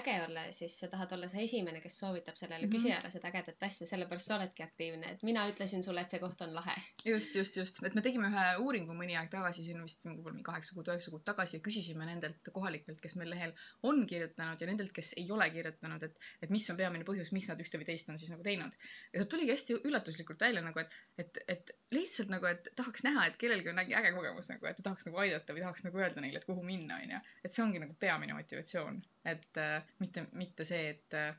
[0.00, 2.72] äge olla siis sa tahad olla see esimene, kes soovitab sellele Mhm.
[2.74, 6.40] küsijale seda ägedat asja, sellepärast sa oledki aktiivne, et mina ütlesin sulle, et see koht
[6.46, 6.74] on lahe.
[7.04, 10.74] just, just, just, et me tegime ühe uuringu mõni aeg tagasi, siin vist mingi kaheksa
[10.74, 13.52] kuud, üheksa kuud tagasi ja küsisime nendelt kohalikelt, kes meil lehel
[13.82, 17.48] on kirjutanud ja nendelt, kes ei ole kirjutanud, et, et mis on peamine põhjus, miks
[17.52, 18.72] nad ühte või teist on siis nagu teinud.
[19.12, 23.26] ja sealt tuligi hästi üllatuslikult välja nagu, et, et, et lihtsalt nagu, et tahaks näha,
[23.28, 26.20] et kellelgi on äge, kogemus nagu, et ta tahaks nagu aidata või tahaks nagu öelda
[26.24, 27.20] neile, et kuhu minna, onju.
[27.44, 31.34] et see ongi nagu peamine motivatsioon, et äh, mitte, mitte see, et äh,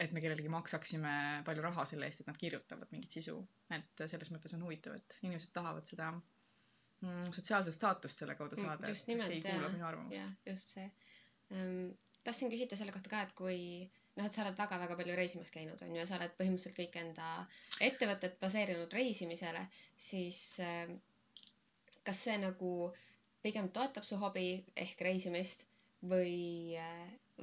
[0.00, 1.12] et me kellelegi maksaksime
[1.46, 3.36] palju raha selle eest, et nad kirjutavad mingit sisu.
[3.76, 8.68] et selles mõttes on huvitav, et inimesed tahavad seda mm, sotsiaalset staatust selle kaudu Mm,
[8.68, 8.88] saada.
[8.92, 9.44] just nimelt,
[10.14, 10.86] jah, just see
[11.50, 11.90] um,.
[12.24, 13.58] tahtsin küsida selle kohta ka, et kui
[14.16, 16.98] noh, et sa oled väga-väga palju reisimas käinud, on ju, ja sa oled põhimõtteliselt kõik
[17.02, 17.28] enda
[17.90, 19.62] ettevõtted baseerinud reisimisele,
[20.08, 20.96] siis um,
[22.04, 22.72] kas see nagu
[23.44, 24.46] pigem toetab su hobi
[24.84, 25.64] ehk reisimist
[26.12, 26.76] või,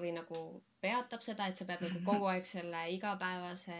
[0.01, 0.39] või nagu
[0.83, 3.77] peatab seda, et sa pead nagu kogu aeg selle igapäevase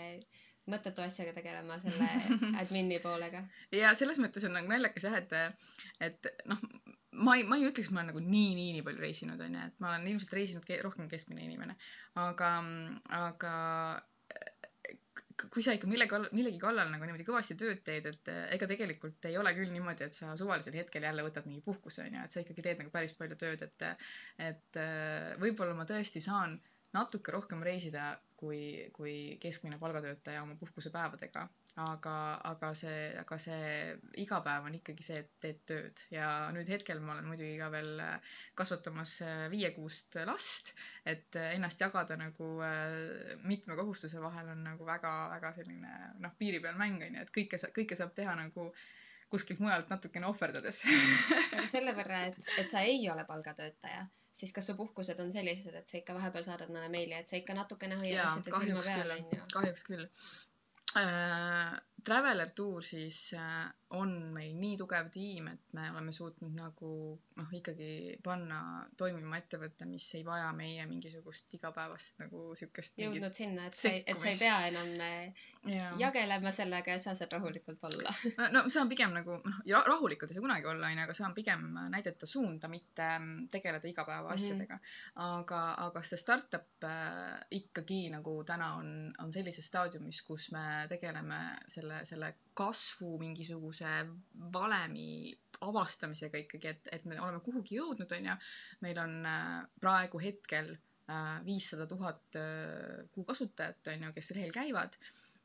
[0.68, 2.08] mõttetu asjaga tegelema, selle
[2.62, 3.44] admini poolega?
[3.76, 5.38] ja selles mõttes on nagu naljakas jah, et,
[6.10, 6.64] et noh,
[7.24, 9.80] ma ei, ma ei ütleks, ma olen nagu nii, nii, nii palju reisinud, onju, et
[9.84, 11.78] ma olen ilmselt reisinud ke- rohkem keskmine inimene.
[12.28, 12.52] aga,
[13.22, 13.56] aga
[15.54, 19.28] kui sa ikka millegi millegi kallal nagu niimoodi kõvasti tööd teed, et eh, ega tegelikult
[19.30, 22.41] ei ole küll niimoodi, et sa suvalisel hetkel jälle võtad mingi puhkuse, onju, et sa
[22.43, 23.86] ikkagi teed nagu päris palju tööd, et
[24.50, 26.58] et eh, võib-olla ma tõesti saan
[26.97, 28.62] natuke rohkem reisida kui,
[28.95, 31.47] kui keskmine palgatöötaja oma puhkusepäevadega.
[31.78, 32.13] aga,
[32.50, 33.70] aga see, aga see
[34.24, 36.04] igapäev on ikkagi see, et teed tööd.
[36.13, 40.74] Ja nüüd hetkel ma olen muidugi ka veel äh, kasvatamas äh, viiekuust last,
[41.06, 42.50] et äh, ennast jagada nagu
[43.46, 47.62] mitme kohustuse vahel on nagu väga-väga selline noh, piiri peal mäng on ju, et kõike,
[47.76, 48.72] kõike saab teha nagu
[49.30, 50.86] kuskilt mujalt natukene ohverdades.
[51.58, 55.76] Aga selle võrra, et, et sa ei ole palgatöötaja, siis kas su puhkused on sellised,
[55.76, 58.86] et sa ikka vahepeal saadad mõne meili, et sa ikka natukene hoiad jaa, asjade silma
[58.86, 60.08] peal, küll onju?, kahjuks küll
[60.98, 61.87] äh,.
[62.08, 66.89] Traveler Tour siis äh, on meil nii tugev tiim, et me oleme suutnud nagu
[67.38, 68.60] noh, ikkagi panna
[69.00, 73.93] toimima ettevõtte, mis ei vaja meie mingisugust igapäevast nagu siukest mingit jõudnud sinna, et sa
[73.96, 75.93] et sa ei pea enam äh, jaa.
[76.02, 78.12] jagelema sellega ja sa saad rahulikult olla.
[78.39, 81.38] no, no see on pigem nagu noh, rahulikult ei saa kunagi olla, onju, aga on
[81.38, 84.84] pigem näidata suunda, mitte mm, tegeleda igapäevaasjadega mm.
[84.84, 85.24] -hmm.
[85.30, 88.91] aga, aga see startup äh, ikkagi nagu täna on,
[89.24, 91.39] on sellises staadiumis, kus me tegeleme
[91.72, 93.92] selle, selle kasvu mingisuguse
[94.54, 98.36] valemi avastamisega ikkagi, et, et me oleme kuhugi jõudnud, onju.
[98.86, 100.76] meil on äh, praegu hetkel
[101.46, 104.98] viissada tuhat äh, kuukasutajat, onju, kes lehel käivad.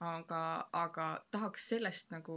[0.03, 2.37] aga, aga tahaks sellest nagu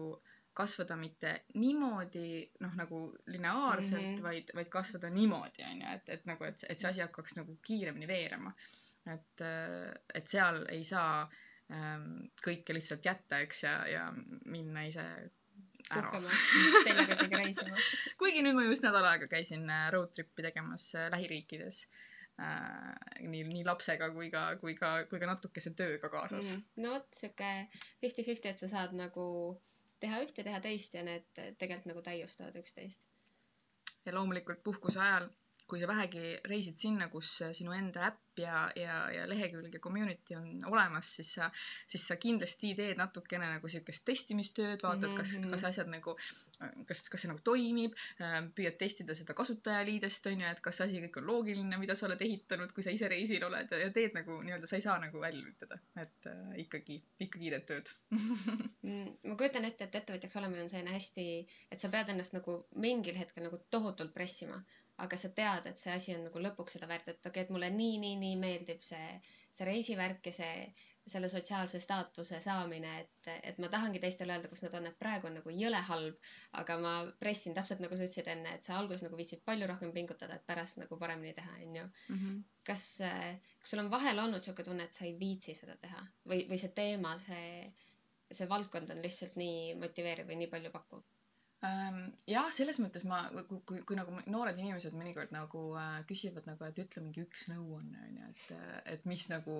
[0.53, 4.15] kasvada mitte niimoodi noh, nagu lineaarselt mm.
[4.15, 4.23] -hmm.
[4.23, 8.07] vaid, vaid kasvada niimoodi, onju, et, et nagu, et, et see asi hakkaks nagu kiiremini
[8.07, 8.53] veerema.
[9.13, 9.41] et,
[10.13, 11.33] et seal ei saa ähm,
[12.45, 14.03] kõike lihtsalt jätta, eks, ja, ja
[14.45, 15.05] minna ise
[15.93, 16.31] ära.
[16.83, 17.77] seljaga kõige reisima.
[18.19, 21.81] kuigi nüüd ma just nädal aega käisin äh, road trip'i tegemas äh, lähiriikides
[22.41, 22.93] äh,.
[23.21, 26.85] nii, nii lapsega kui ka, kui ka, kui ka natukese tööga kaasas mm..
[26.85, 27.51] no vot, sihuke
[28.01, 29.27] fifty-fifty, et sa saad nagu
[30.03, 33.09] teha ühte, teha teist ja need tegelikult nagu täiustavad üksteist.
[34.05, 35.29] ja loomulikult puhkuse ajal
[35.69, 40.35] kui sa vähegi reisid sinna, kus sinu enda äpp ja, ja, ja lehekülg ja community
[40.37, 41.47] on olemas, siis sa,
[41.87, 45.55] siis sa kindlasti teed natukene nagu siukest testimistööd, vaatad, kas mm, -hmm.
[45.55, 46.15] kas asjad nagu,
[46.89, 47.95] kas, kas see nagu toimib,
[48.57, 52.21] püüad testida seda kasutajaliidest, on ju, et kas asi kõik on loogiline, mida sa oled
[52.27, 55.41] ehitanud, kui sa ise reisil oled ja teed nagu nii-öelda, sa ei saa nagu välja
[55.41, 57.93] lülitada, et äh, ikkagi, ikkagi teed tööd
[58.85, 61.29] mm, ma kujutan ette, et ettevõtjaks olemine on selline hästi,
[61.71, 64.61] et sa pead ennast nagu mingil hetkel nagu tohutult pressima
[65.03, 67.53] aga sa tead, et see asi on nagu lõpuks seda väärt, et okei okay,, et
[67.53, 69.07] mulle nii, nii, nii meeldib see,
[69.51, 70.51] see reisivärk ja see,
[71.05, 75.27] selle sotsiaalse staatuse saamine, et, et ma tahangi teistele öelda, kus nad on, et praegu
[75.29, 76.29] on nagu jõle halb,
[76.61, 79.91] aga ma pressin täpselt nagu sa ütlesid enne, et sa alguses nagu viitsid palju rohkem
[79.95, 81.87] pingutada, et pärast nagu paremini teha, onju.
[82.15, 82.43] Mhm.
[82.65, 82.85] kas,
[83.61, 86.57] kas sul on vahel olnud sihuke tunne, et sa ei viitsi seda teha või, või
[86.57, 87.67] see teema, see,
[88.31, 91.03] see valdkond on lihtsalt nii motiveeriv või nii palju pakkuv?
[92.29, 96.65] Jah, selles mõttes ma, kui, kui, kui nagu noored inimesed mõnikord nagu äh, küsivad nagu,
[96.67, 99.57] et ütle mingi üks nõuanne onju, et, äh, et mis nagu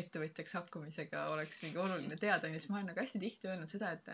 [0.00, 4.10] ettevõtjaks hakkamisega oleks mingi oluline teada siis ma olen nagu hästi tihti öelnud seda, et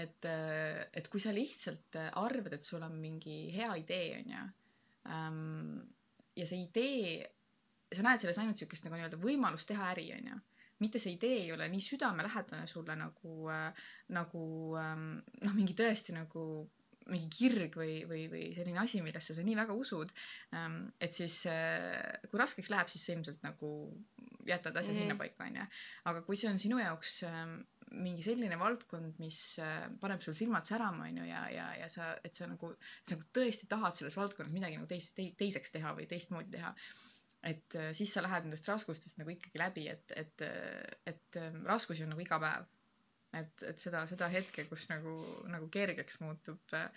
[0.00, 4.44] et, äh, et kui sa lihtsalt arvad, et sul on mingi hea idee onju
[5.10, 5.80] ähm,
[6.38, 7.16] ja see idee,
[7.92, 10.38] sa näed selles ainult siukest nagu nii-öelda võimalust teha äri onju
[10.80, 14.44] mitte see idee ei ole nii südamelähedane sulle nagu äh,, nagu
[14.80, 15.08] ähm,
[15.44, 16.44] noh, mingi tõesti nagu
[17.10, 20.12] mingi kirg või, või, või selline asi, millesse sa nii väga usud
[20.56, 23.72] ähm,, et siis äh, kui raskeks läheb, siis sa ilmselt nagu
[24.48, 25.66] jätad asja mm sinnapaika, onju.
[26.10, 27.44] aga kui see on sinu jaoks äh,
[27.90, 32.36] mingi selline valdkond, mis äh, paneb sul silmad särama, onju, ja, ja, ja sa, et
[32.38, 32.72] sa nagu,
[33.04, 36.74] sa nagu tõesti tahad selles valdkonnas midagi nagu teist, teiseks teha või teistmoodi teha
[37.42, 40.44] et äh, siis sa lähed nendest raskustest nagu ikkagi läbi, et, et,
[41.08, 42.68] et ähm, raskusi on nagu iga päev.
[43.38, 45.14] et, et seda, seda hetke, kus nagu,
[45.48, 46.88] nagu kergeks muutub, äh,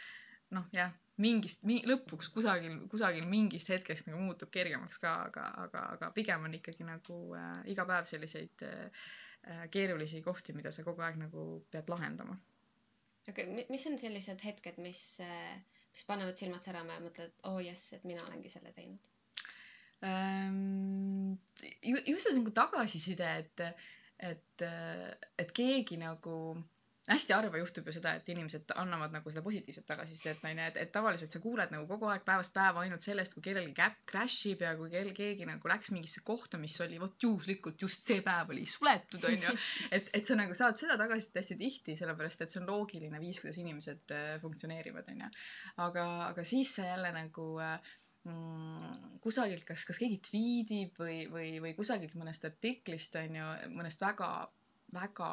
[0.58, 5.84] noh, jah, mingist mi,, lõpuks kusagil, kusagil mingist hetkest nagu muutub kergemaks ka, aga, aga,
[5.97, 9.06] aga pigem on ikkagi nagu äh, iga päev selliseid äh,
[9.71, 12.36] keerulisi kohti, mida sa kogu aeg nagu pead lahendama.
[13.29, 15.03] aga okay, mis on sellised hetked, mis,
[15.93, 19.12] mis panevad silmad särama ja mõtled, oo oh jess, et mina olengi selle teinud?
[20.03, 21.37] Ehm,
[21.81, 23.65] just see nagu tagasiside, et,
[24.31, 24.67] et,
[25.39, 26.37] et keegi nagu
[27.03, 30.91] hästi harva juhtub ju seda, et inimesed annavad nagu seda positiivset tagasisidet, onju, et, et
[30.93, 34.63] tavaliselt sa kuuled nagu kogu aeg päevast päeva ainult sellest, kui kellelgi äpp crash ib
[34.63, 38.53] ja kui kell, keegi nagu läks mingisse kohta, mis oli vot juhuslikult just see päev
[38.55, 39.55] oli suletud, onju.
[39.97, 43.43] et, et sa nagu saad seda tagasisidet hästi tihti, sellepärast et see on loogiline viis,
[43.43, 45.31] kuidas inimesed äh, funktsioneerivad, onju.
[45.83, 47.93] aga, aga siis sa jälle nagu äh,
[49.23, 54.29] kusagilt, kas, kas keegi tweetib või, või, või kusagilt mõnest artiklist on ju, mõnest väga,
[54.95, 55.29] väga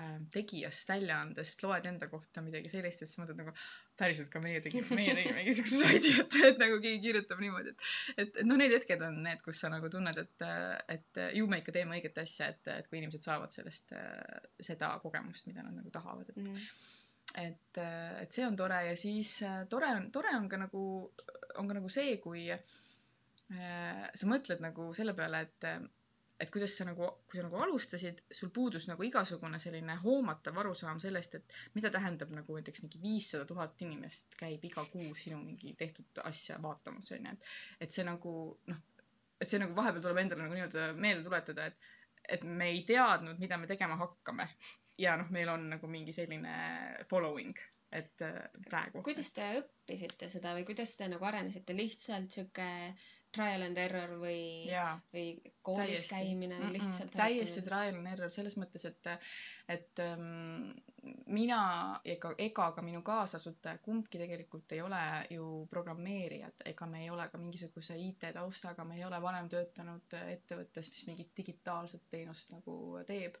[0.00, 3.54] äh, tegijast väljaandest loed enda kohta midagi sellist, et siis mõtled nagu
[3.98, 7.86] päriselt ka meie tegime, meie tegime mingisuguse saidi, et, et nagu keegi kirjutab niimoodi, et,
[8.16, 10.48] et, et noh, need hetked on need, kus sa nagu tunned, et,
[10.96, 13.94] et ju me ikka teeme õiget asja, et, et kui inimesed saavad sellest
[14.72, 16.58] seda kogemust, mida nad nagu tahavad, et mm
[17.40, 17.78] et,
[18.22, 19.36] et see on tore ja siis
[19.70, 20.84] tore on, tore on ka nagu,
[21.60, 22.60] on ka nagu see, kui äh,
[24.14, 25.66] sa mõtled nagu selle peale, et,
[26.40, 31.02] et kuidas sa nagu, kui sa nagu alustasid, sul puudus nagu igasugune selline hoomatav arusaam
[31.02, 35.74] sellest, et mida tähendab nagu näiteks mingi viissada tuhat inimest käib iga kuu sinu mingi
[35.78, 37.52] tehtud asja vaatamas, onju, et,
[37.86, 38.36] et see nagu
[38.70, 38.80] noh,
[39.40, 41.92] et see nagu vahepeal tuleb endale nagu nii-öelda meelde tuletada, et,
[42.38, 44.48] et me ei teadnud, mida me tegema hakkame
[44.98, 46.54] ja noh, meil on nagu mingi selline
[47.10, 47.56] following,
[47.94, 49.02] et äh, praegu.
[49.06, 52.68] kuidas te õppisite seda või kuidas te nagu arenesite, lihtsalt sihuke
[53.34, 54.40] trial and error või,
[55.14, 55.26] või
[55.66, 56.10] koolis täiesti.
[56.14, 57.14] käimine või lihtsalt mm?
[57.14, 59.08] -mm, täiesti trial and error selles mõttes, et,
[59.76, 60.74] et ähm,
[61.36, 61.58] mina
[62.14, 65.00] ega, ega ka minu kaasasutaja, kumbki tegelikult ei ole
[65.34, 70.90] ju programmeerijad, ega me ei ole ka mingisuguse IT-taustaga, me ei ole varem töötanud ettevõttes,
[70.94, 72.78] mis mingit digitaalset teenust nagu
[73.10, 73.36] teeb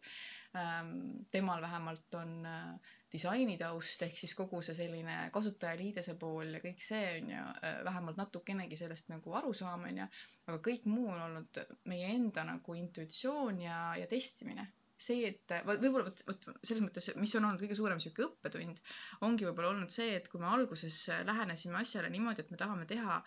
[0.56, 1.24] ähm,.
[1.30, 7.02] temal vähemalt on äh, disainitaust ehk siis kogu see selline kasutajaliidese pool ja kõik see
[7.18, 10.06] on ju äh, vähemalt natukenegi sellest nagu aru saama on ju,
[10.48, 11.60] aga kõik muu on olnud
[11.92, 14.66] meie enda nagu intuitsioon ja, ja testimine.
[15.04, 18.78] See, et võib-olla vot, vot selles mõttes, mis on olnud kõige suurem sihuke õppetund,
[19.26, 23.18] ongi võib-olla olnud see, et kui me alguses lähenesime asjale niimoodi, et me tahame teha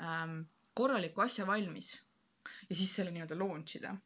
[0.00, 0.38] ähm,
[0.78, 1.90] korraliku asja valmis
[2.70, 3.96] ja siis selle nii-öelda launch ida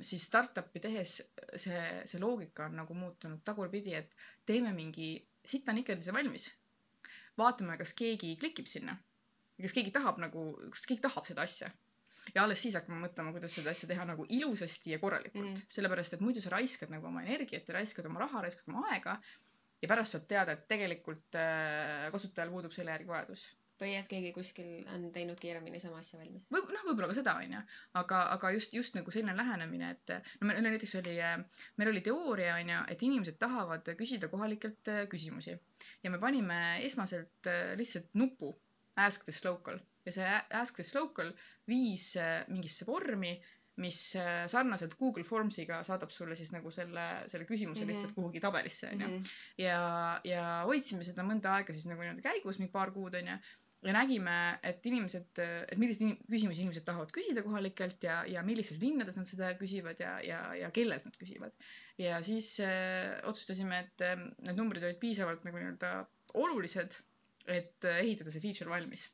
[0.00, 1.18] siis startup'i tehes
[1.56, 4.16] see, see loogika on nagu muutunud tagurpidi, et
[4.48, 6.48] teeme mingi sita nikerdise valmis.
[7.38, 8.96] vaatame, kas keegi klikib sinna.
[9.62, 10.44] kas keegi tahab nagu,
[10.74, 11.70] kas keegi tahab seda asja.
[12.34, 15.64] ja alles siis hakkame mõtlema, kuidas seda asja teha nagu ilusasti ja korralikult mm..
[15.76, 19.16] sellepärast, et muidu sa raiskad nagu oma energiat ja raiskad oma raha, raiskad oma aega
[19.82, 23.46] ja pärast saad teada, et tegelikult äh, kasutajal puudub selle järgi vajadus
[23.80, 27.34] või et keegi kuskil on teinud kiiremini sama asja valmis või noh, võib-olla ka seda
[27.40, 27.62] onju,
[28.00, 31.16] aga, aga just, just nagu selline lähenemine, et no meil näiteks oli,
[31.80, 35.56] meil oli teooria onju, et inimesed tahavad küsida kohalikelt äh, küsimusi
[36.04, 38.52] ja me panime esmaselt äh, lihtsalt nupu
[39.00, 41.32] ask this local ja see ask this local
[41.70, 43.36] viis äh, mingisse vormi
[43.80, 43.98] mis
[44.52, 47.92] sarnaselt Google Formsiga saadab sulle siis nagu selle, selle küsimuse mm -hmm.
[47.94, 49.06] lihtsalt kuhugi tabelisse, onju.
[49.08, 49.30] Mhm.
[49.58, 49.78] ja,
[50.28, 53.38] ja hoidsime seda mõnda aega siis nagu nii-öelda käigus, mingi paar kuud, onju
[53.82, 54.34] ja nägime,
[54.66, 59.48] et inimesed, et milliseid küsimusi inimesed tahavad küsida kohalikelt ja, ja millistes linnades nad seda
[59.58, 61.54] küsivad ja, ja, ja kellelt nad küsivad.
[61.98, 64.14] ja siis äh, otsustasime, et äh,
[64.46, 65.90] need numbrid olid piisavalt nagu nii-öelda
[66.44, 66.94] olulised,
[67.50, 69.08] et äh, ehitada see feature valmis.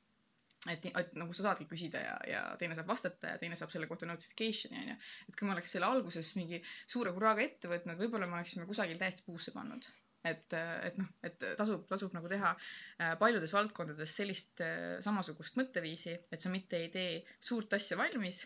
[0.68, 3.88] et, et nagu sa saadki küsida ja, ja teine saab vastata ja teine saab selle
[3.88, 4.98] kohta notification'i onju.
[5.30, 9.00] et kui me oleks selle alguses mingi suure hurraaga ette võtnud, võib-olla me oleksime kusagil
[9.00, 9.88] täiesti puusse pannud
[10.30, 10.54] et,
[10.88, 16.44] et noh, et tasub, tasub nagu teha äh, paljudes valdkondades sellist äh, samasugust mõtteviisi, et
[16.44, 17.12] sa mitte ei tee
[17.50, 18.44] suurt asja valmis,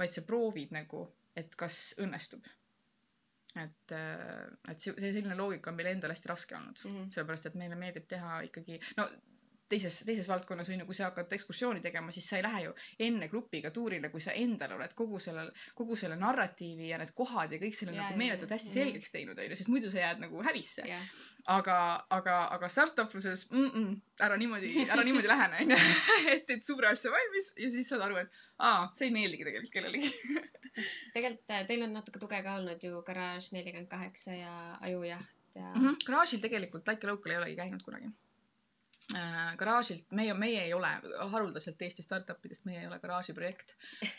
[0.00, 1.06] vaid sa proovid nagu,
[1.38, 2.44] et kas õnnestub.
[3.54, 7.12] et, äh, et see, selline loogika on meil endal hästi raske olnud mm, -hmm.
[7.14, 9.06] sellepärast et meile meeldib teha ikkagi, no
[9.74, 12.72] teises, teises valdkonnas on ju, kui sa hakkad ekskursiooni tegema, siis sa ei lähe ju
[13.06, 17.52] enne grupiga tuurile, kui sa endale oled kogu sellel, kogu selle narratiivi ja need kohad
[17.54, 18.78] ja kõik selle yeah, nagu meeletult hästi yeah.
[18.80, 21.06] selgeks teinud, onju, sest muidu sa jääd nagu häbisse yeah..
[21.56, 21.78] aga,
[22.18, 23.94] aga, aga startup-luses mm -mm,
[24.28, 25.80] ära niimoodi, ära niimoodi lähene, onju.
[26.34, 29.74] et teed suure asja valmis ja siis saad aru, et aa, see ei meeldigi tegelikult
[29.78, 30.12] kellelegi
[31.14, 35.70] tegelikult äh, teil on natuke tuge ka olnud ju Garage nelikümmend kaheksa ja Ajujaht ja
[35.74, 35.80] mm.
[35.80, 36.04] -hmm.
[36.06, 38.10] garaažil tegelikult Like a Local ei olegi käinud kunagi
[39.60, 40.88] garaažilt, meie, meie ei ole
[41.32, 43.74] haruldaselt Eesti startup idest, meie ei ole garaaži projekt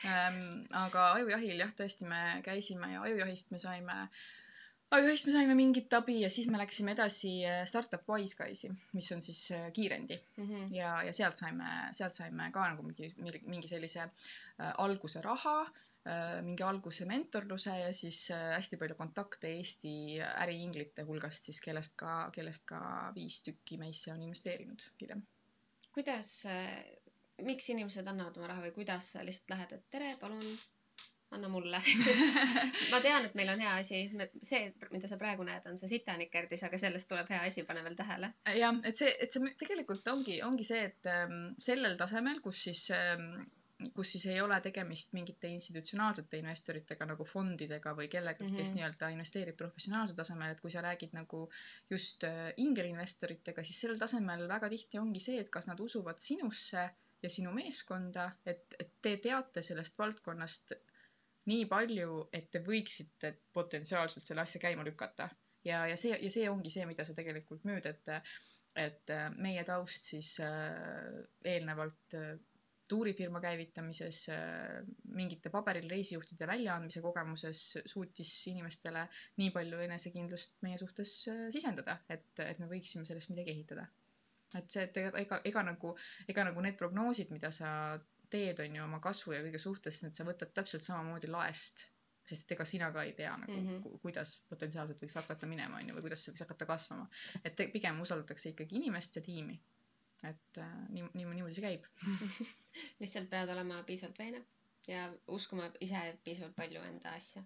[0.05, 0.65] ähm,.
[0.85, 3.95] aga ajujahil jah, tõesti me käisime ja ajujahist me saime,
[4.97, 9.25] ajujahist me saime mingit abi ja siis me läksime edasi äh, startup Wiseguys'i, mis on
[9.25, 10.45] siis äh, kiirendi mm.
[10.45, 10.69] -hmm.
[10.75, 13.13] ja, ja sealt saime, sealt saime ka nagu mingi,
[13.45, 15.94] mingi sellise äh, alguse raha äh, Äh,
[16.45, 22.29] mingi alguse mentorluse ja siis äh, hästi palju kontakte Eesti äriinglite hulgast siis, kellest ka,
[22.35, 22.81] kellest ka
[23.15, 25.25] viis tükki meisse on investeerinud hiljem.
[25.95, 26.69] kuidas, äh,
[27.47, 30.45] miks inimesed annavad oma raha või kuidas sa lihtsalt lähed, et tere, palun
[31.35, 31.81] anna mulle
[32.91, 34.05] ma tean, et meil on hea asi,
[34.45, 34.61] see,
[34.93, 38.29] mida sa praegu näed, on see Sitanikerdis, aga sellest tuleb hea asi, pane veel tähele.
[38.59, 42.85] jah, et see, et see tegelikult ongi, ongi see, et ähm, sellel tasemel, kus siis
[42.95, 43.41] ähm,
[43.95, 48.61] kus siis ei ole tegemist mingite institutsionaalsete investoritega nagu fondidega või kellegagi mm, -hmm.
[48.61, 48.77] kes mhm.
[48.79, 51.41] nii-öelda investeerib professionaalsel tasemel, et kui sa räägid nagu
[51.91, 56.89] just äh, ingelinvestoritega, siis sellel tasemel väga tihti ongi see, et kas nad usuvad sinusse
[57.23, 60.75] ja sinu meeskonda, et, et te teate sellest valdkonnast
[61.51, 65.29] nii palju, et te võiksite potentsiaalselt selle asja käima lükata.
[65.65, 68.11] ja, ja see, ja see ongi see, mida sa tegelikult müüd, et,
[68.87, 72.35] et äh, meie taust siis äh, eelnevalt äh,
[72.87, 74.19] tuurifirma käivitamises,
[75.17, 79.05] mingite paberil reisijuhtide väljaandmise kogemuses suutis inimestele
[79.41, 83.87] nii palju enesekindlust meie suhtes äh, sisendada, et, et me võiksime sellest midagi ehitada.
[84.55, 85.95] et see, et ega, ega, ega nagu,
[86.31, 87.69] ega nagu need prognoosid, mida sa
[88.29, 91.87] teed, on ju, oma kasvu ja kõige suhtes, et sa võtad täpselt samamoodi laest
[92.25, 93.99] sest ega sina ka ei tea nagu mm, -hmm.
[94.01, 97.05] kuidas potentsiaalselt võiks hakata minema, on ju, või kuidas see võiks hakata kasvama.
[97.43, 99.59] et pigem usaldatakse ikkagi inimest ja tiimi
[100.23, 101.87] et äh, nii, nii, niimoodi see käib
[103.01, 104.45] lihtsalt pead olema piisavalt veenev
[104.87, 107.43] ja uskuma ise piisavalt palju enda asja.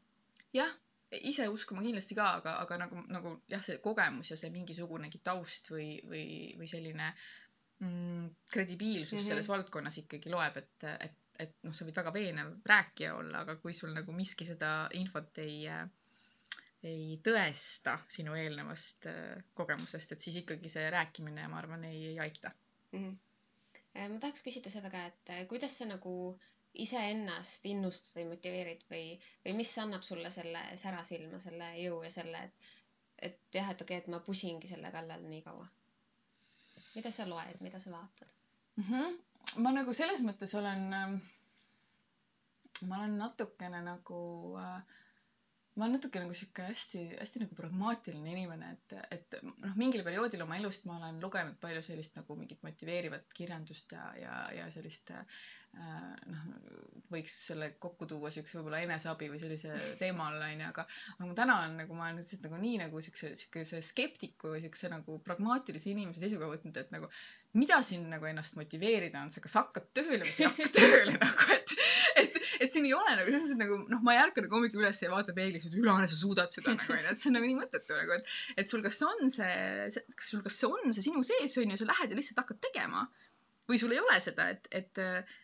[0.53, 0.71] jah,
[1.11, 5.71] ise uskuma kindlasti ka, aga, aga nagu, nagu jah, see kogemus ja see mingisugunegi taust
[5.73, 6.25] või, või,
[6.59, 7.09] või selline
[7.79, 9.29] mm, kredibiilsus mm -hmm.
[9.31, 13.55] selles valdkonnas ikkagi loeb, et, et, et noh, sa võid väga veenev rääkija olla, aga
[13.63, 15.87] kui sul nagu miski seda infot ei äh,
[16.83, 22.19] ei tõesta sinu eelnevast äh, kogemusest, et siis ikkagi see rääkimine, ma arvan, ei, ei
[22.23, 22.51] aita
[22.91, 23.09] mm.
[23.09, 24.13] -hmm.
[24.13, 26.13] ma tahaks küsida seda ka, et äh, kuidas sa nagu
[26.73, 29.05] iseennast innustad või motiveerid või,
[29.45, 32.69] või mis annab sulle selle sära silma, selle jõu ja selle, et,
[33.29, 35.67] et jah, et okei okay,, et ma pusingi selle kallal nii kaua.
[36.95, 38.31] mida sa loed, mida sa vaatad
[38.75, 38.83] mm?
[38.83, 39.19] -hmm.
[39.65, 41.19] ma nagu selles mõttes olen, ähm,
[42.87, 44.21] ma olen natukene nagu
[44.61, 44.99] äh,
[45.79, 50.43] ma olen natuke nagu sihuke hästi, hästi nagu pragmaatiline inimene, et, et noh, mingil perioodil
[50.43, 55.13] oma elust ma olen lugenud palju sellist nagu mingit motiveerivat kirjandust ja, ja, ja sellist
[55.15, 55.23] äh,
[56.27, 56.43] noh,
[57.13, 61.37] võiks selle kokku tuua siukse võib-olla eneseabi või sellise teema alla onju, aga, aga ma
[61.37, 65.19] täna olen nagu, ma olen lihtsalt nagu nii nagu siukse, siukese skeptiku või siukse nagu
[65.25, 67.09] pragmaatilise inimese seisukoha võtnud, et nagu
[67.57, 71.15] mida siin nagu ennast motiveerida on, sa kas hakkad tööle või sa ei hakka tööle
[71.15, 71.73] nagu, et,
[72.21, 72.35] et,
[72.65, 75.01] et siin ei ole nagu selles mõttes nagu noh, ma ei ärka nagu hommikul üles
[75.01, 77.57] ja vaata peeglis, et Ülane, sa suudad seda nagu onju, et see on nagu nii
[77.57, 79.55] mõttetu nagu, et, et sul kas on see,
[80.13, 83.07] kas sul, kas see on see sinu sees onju, sa lähed ja lihtsalt hakkad tegema
[83.69, 85.01] või sul ei ole seda, et, et,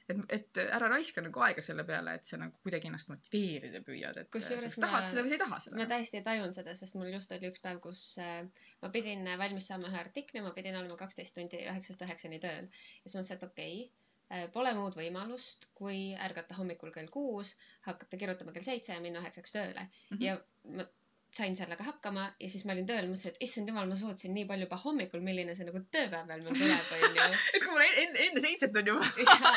[0.09, 4.17] et, et ära raiska nagu aega selle peale, et sa nagu kuidagi ennast motiveerida püüad,
[4.21, 5.87] et sa tahad ma- seda või sa ei taha seda ma.
[5.91, 8.41] täiesti tajun seda, sest mul just oli üks päev, kus äh,
[8.81, 12.65] ma pidin valmis saama ühe artikli, ma pidin olema kaksteist tundi üheksast üheksani tööl.
[12.65, 18.17] ja siis mõtlesin, et okei okay,, pole muud võimalust, kui ärgata hommikul kell kuus, hakata
[18.17, 20.17] kirjutama kell seitse ja minna üheksaks tööle mm.
[20.17, 20.23] -hmm.
[20.25, 20.39] ja
[20.79, 20.89] ma
[21.35, 24.45] sain sellega hakkama ja siis ma olin tööl, mõtlesin, et issand jumal, ma suutsin nii
[24.47, 27.25] palju juba hommikul, milline see nagu tööpäev veel mul tuleb, onju.
[27.57, 29.09] et kui mul enne, enne seitset on juba.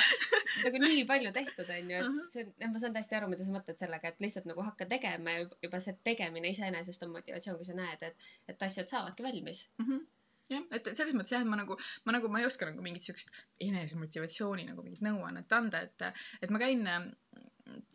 [0.65, 2.19] nagu nii palju tehtud, onju, Mhm.
[2.25, 4.89] et see on, ma saan täiesti aru, mida sa mõtled sellega, et lihtsalt nagu hakka
[4.91, 9.23] tegema ja juba- see tegemine iseenesest on motivatsioon, kui sa näed, et, et asjad saavadki
[9.29, 9.69] valmis.
[9.85, 10.03] Mhm.
[10.49, 11.77] jah, et selles mõttes jah, et ma nagu,
[12.09, 13.31] ma nagu, ma ei oska nagu mingit siukest
[13.67, 16.07] enesemotivatsiooni nagu mingit nõuannet anda, et,
[16.43, 17.09] et ma käin äh,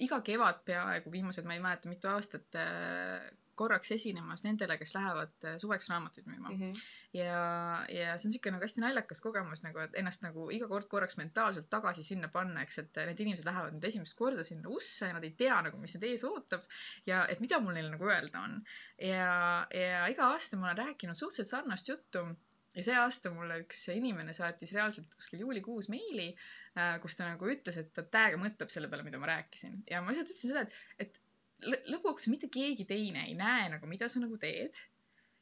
[0.06, 3.26] iga kevad peaaegu viimased, ma ei mäleta, mitu aastat äh,
[3.60, 6.62] korraks esinemas nendele, kes lähevad äh, suveks raamatuid müüma mm.
[6.62, 6.80] -hmm.
[7.20, 7.42] ja,
[7.98, 11.20] ja see on siuke nagu hästi naljakas kogemus nagu, et ennast nagu iga kord korraks
[11.22, 15.18] mentaalselt tagasi sinna panna, eks, et need inimesed lähevad nüüd esimest korda sinna usse ja
[15.18, 16.66] nad ei tea nagu, mis neid ees ootab
[17.10, 18.58] ja et mida mul neile nagu öelda on.
[18.98, 19.36] ja,
[19.84, 22.26] ja iga aasta ma olen rääkinud suhteliselt sarnast juttu
[22.74, 26.32] ja see aasta mulle üks inimene saatis reaalselt kuskil juulikuus meili,
[27.04, 30.10] kus ta nagu ütles, et ta täiega mõtleb selle peale, mida ma rääkisin ja ma
[30.10, 31.23] lihtsalt ütlesin seda, et, et
[31.66, 34.82] lõpuks mitte keegi teine ei näe nagu, mida sa nagu teed.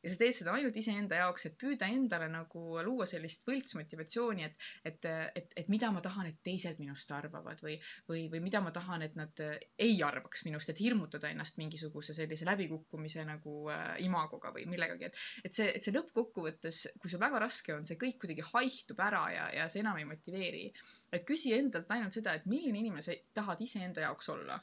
[0.01, 4.63] ja sa teed seda ainult iseenda jaoks, et püüda endale nagu luua sellist võltsmotivatsiooni, et,
[4.89, 5.05] et,
[5.37, 7.75] et, et mida ma tahan, et teised minust arvavad või,
[8.09, 12.17] või, või mida ma tahan, et nad äh, ei arvaks minust, et hirmutada ennast mingisuguse
[12.17, 17.21] sellise läbikukkumise nagu äh, imagoga või millegagi, et, et see, et see lõppkokkuvõttes, kui sul
[17.21, 20.65] väga raske on, see kõik kuidagi haihtub ära ja, ja see enam ei motiveeri.
[21.13, 24.57] et küsi endalt ainult seda, et milline inimene sa tahad iseenda jaoks olla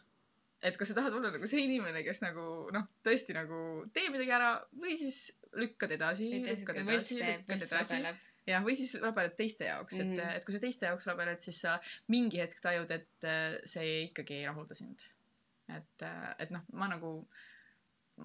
[0.62, 2.44] et kas sa tahad olla nagu see inimene, kes nagu
[2.74, 3.58] noh, tõesti nagu
[3.94, 5.18] teeb midagi ära või siis
[5.54, 8.00] lükkad edasi, lükkad edasi, lükkad edasi.
[8.48, 10.16] jah, või siis rabeled teiste jaoks, et Mhm.
[10.16, 11.76] mm., et kui sa teiste jaoks rabeled, siis sa
[12.08, 15.04] mingi hetk tajud, et äh, see ikkagi ei rahulda sind.
[15.68, 16.02] et,
[16.38, 17.12] et noh, ma nagu,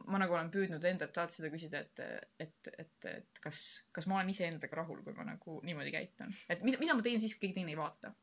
[0.07, 1.99] ma nagu olen püüdnud endalt alati seda küsida, et,
[2.39, 3.59] et, et, et kas,
[3.91, 6.31] kas ma olen iseendaga rahul, kui ma nagu niimoodi käitun.
[6.49, 8.13] et mida, mida ma teen siis, kui keegi teine ei vaata.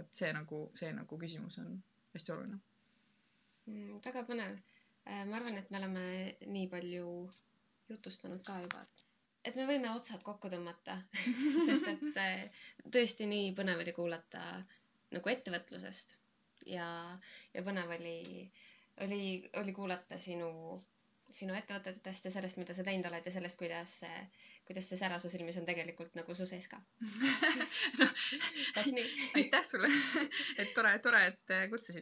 [0.00, 1.82] et see nagu, see nagu küsimus on
[2.14, 2.60] hästi oluline.
[3.70, 4.58] Mm, väga põnev.
[5.04, 6.02] ma arvan, et me oleme
[6.46, 7.06] nii palju
[7.90, 8.82] jutustanud ka juba,
[9.44, 10.96] et me võime otsad kokku tõmmata,
[11.66, 14.42] sest et äh, tõesti nii põnev oli kuulata
[15.12, 16.16] nagu ettevõtlusest
[16.70, 16.86] ja,
[17.54, 18.46] ja põnev oli,
[19.04, 19.22] oli,
[19.60, 20.50] oli kuulata sinu,
[21.36, 23.98] sinu ettevõtetest ja sellest, mida sa teinud oled ja sellest, kuidas,
[24.68, 26.80] kuidas see sära su silmis on tegelikult nagu su sees ka.
[28.96, 29.06] nii.
[29.36, 29.88] aitäh sulle,
[30.58, 32.00] et tore, tore, et kutsusid.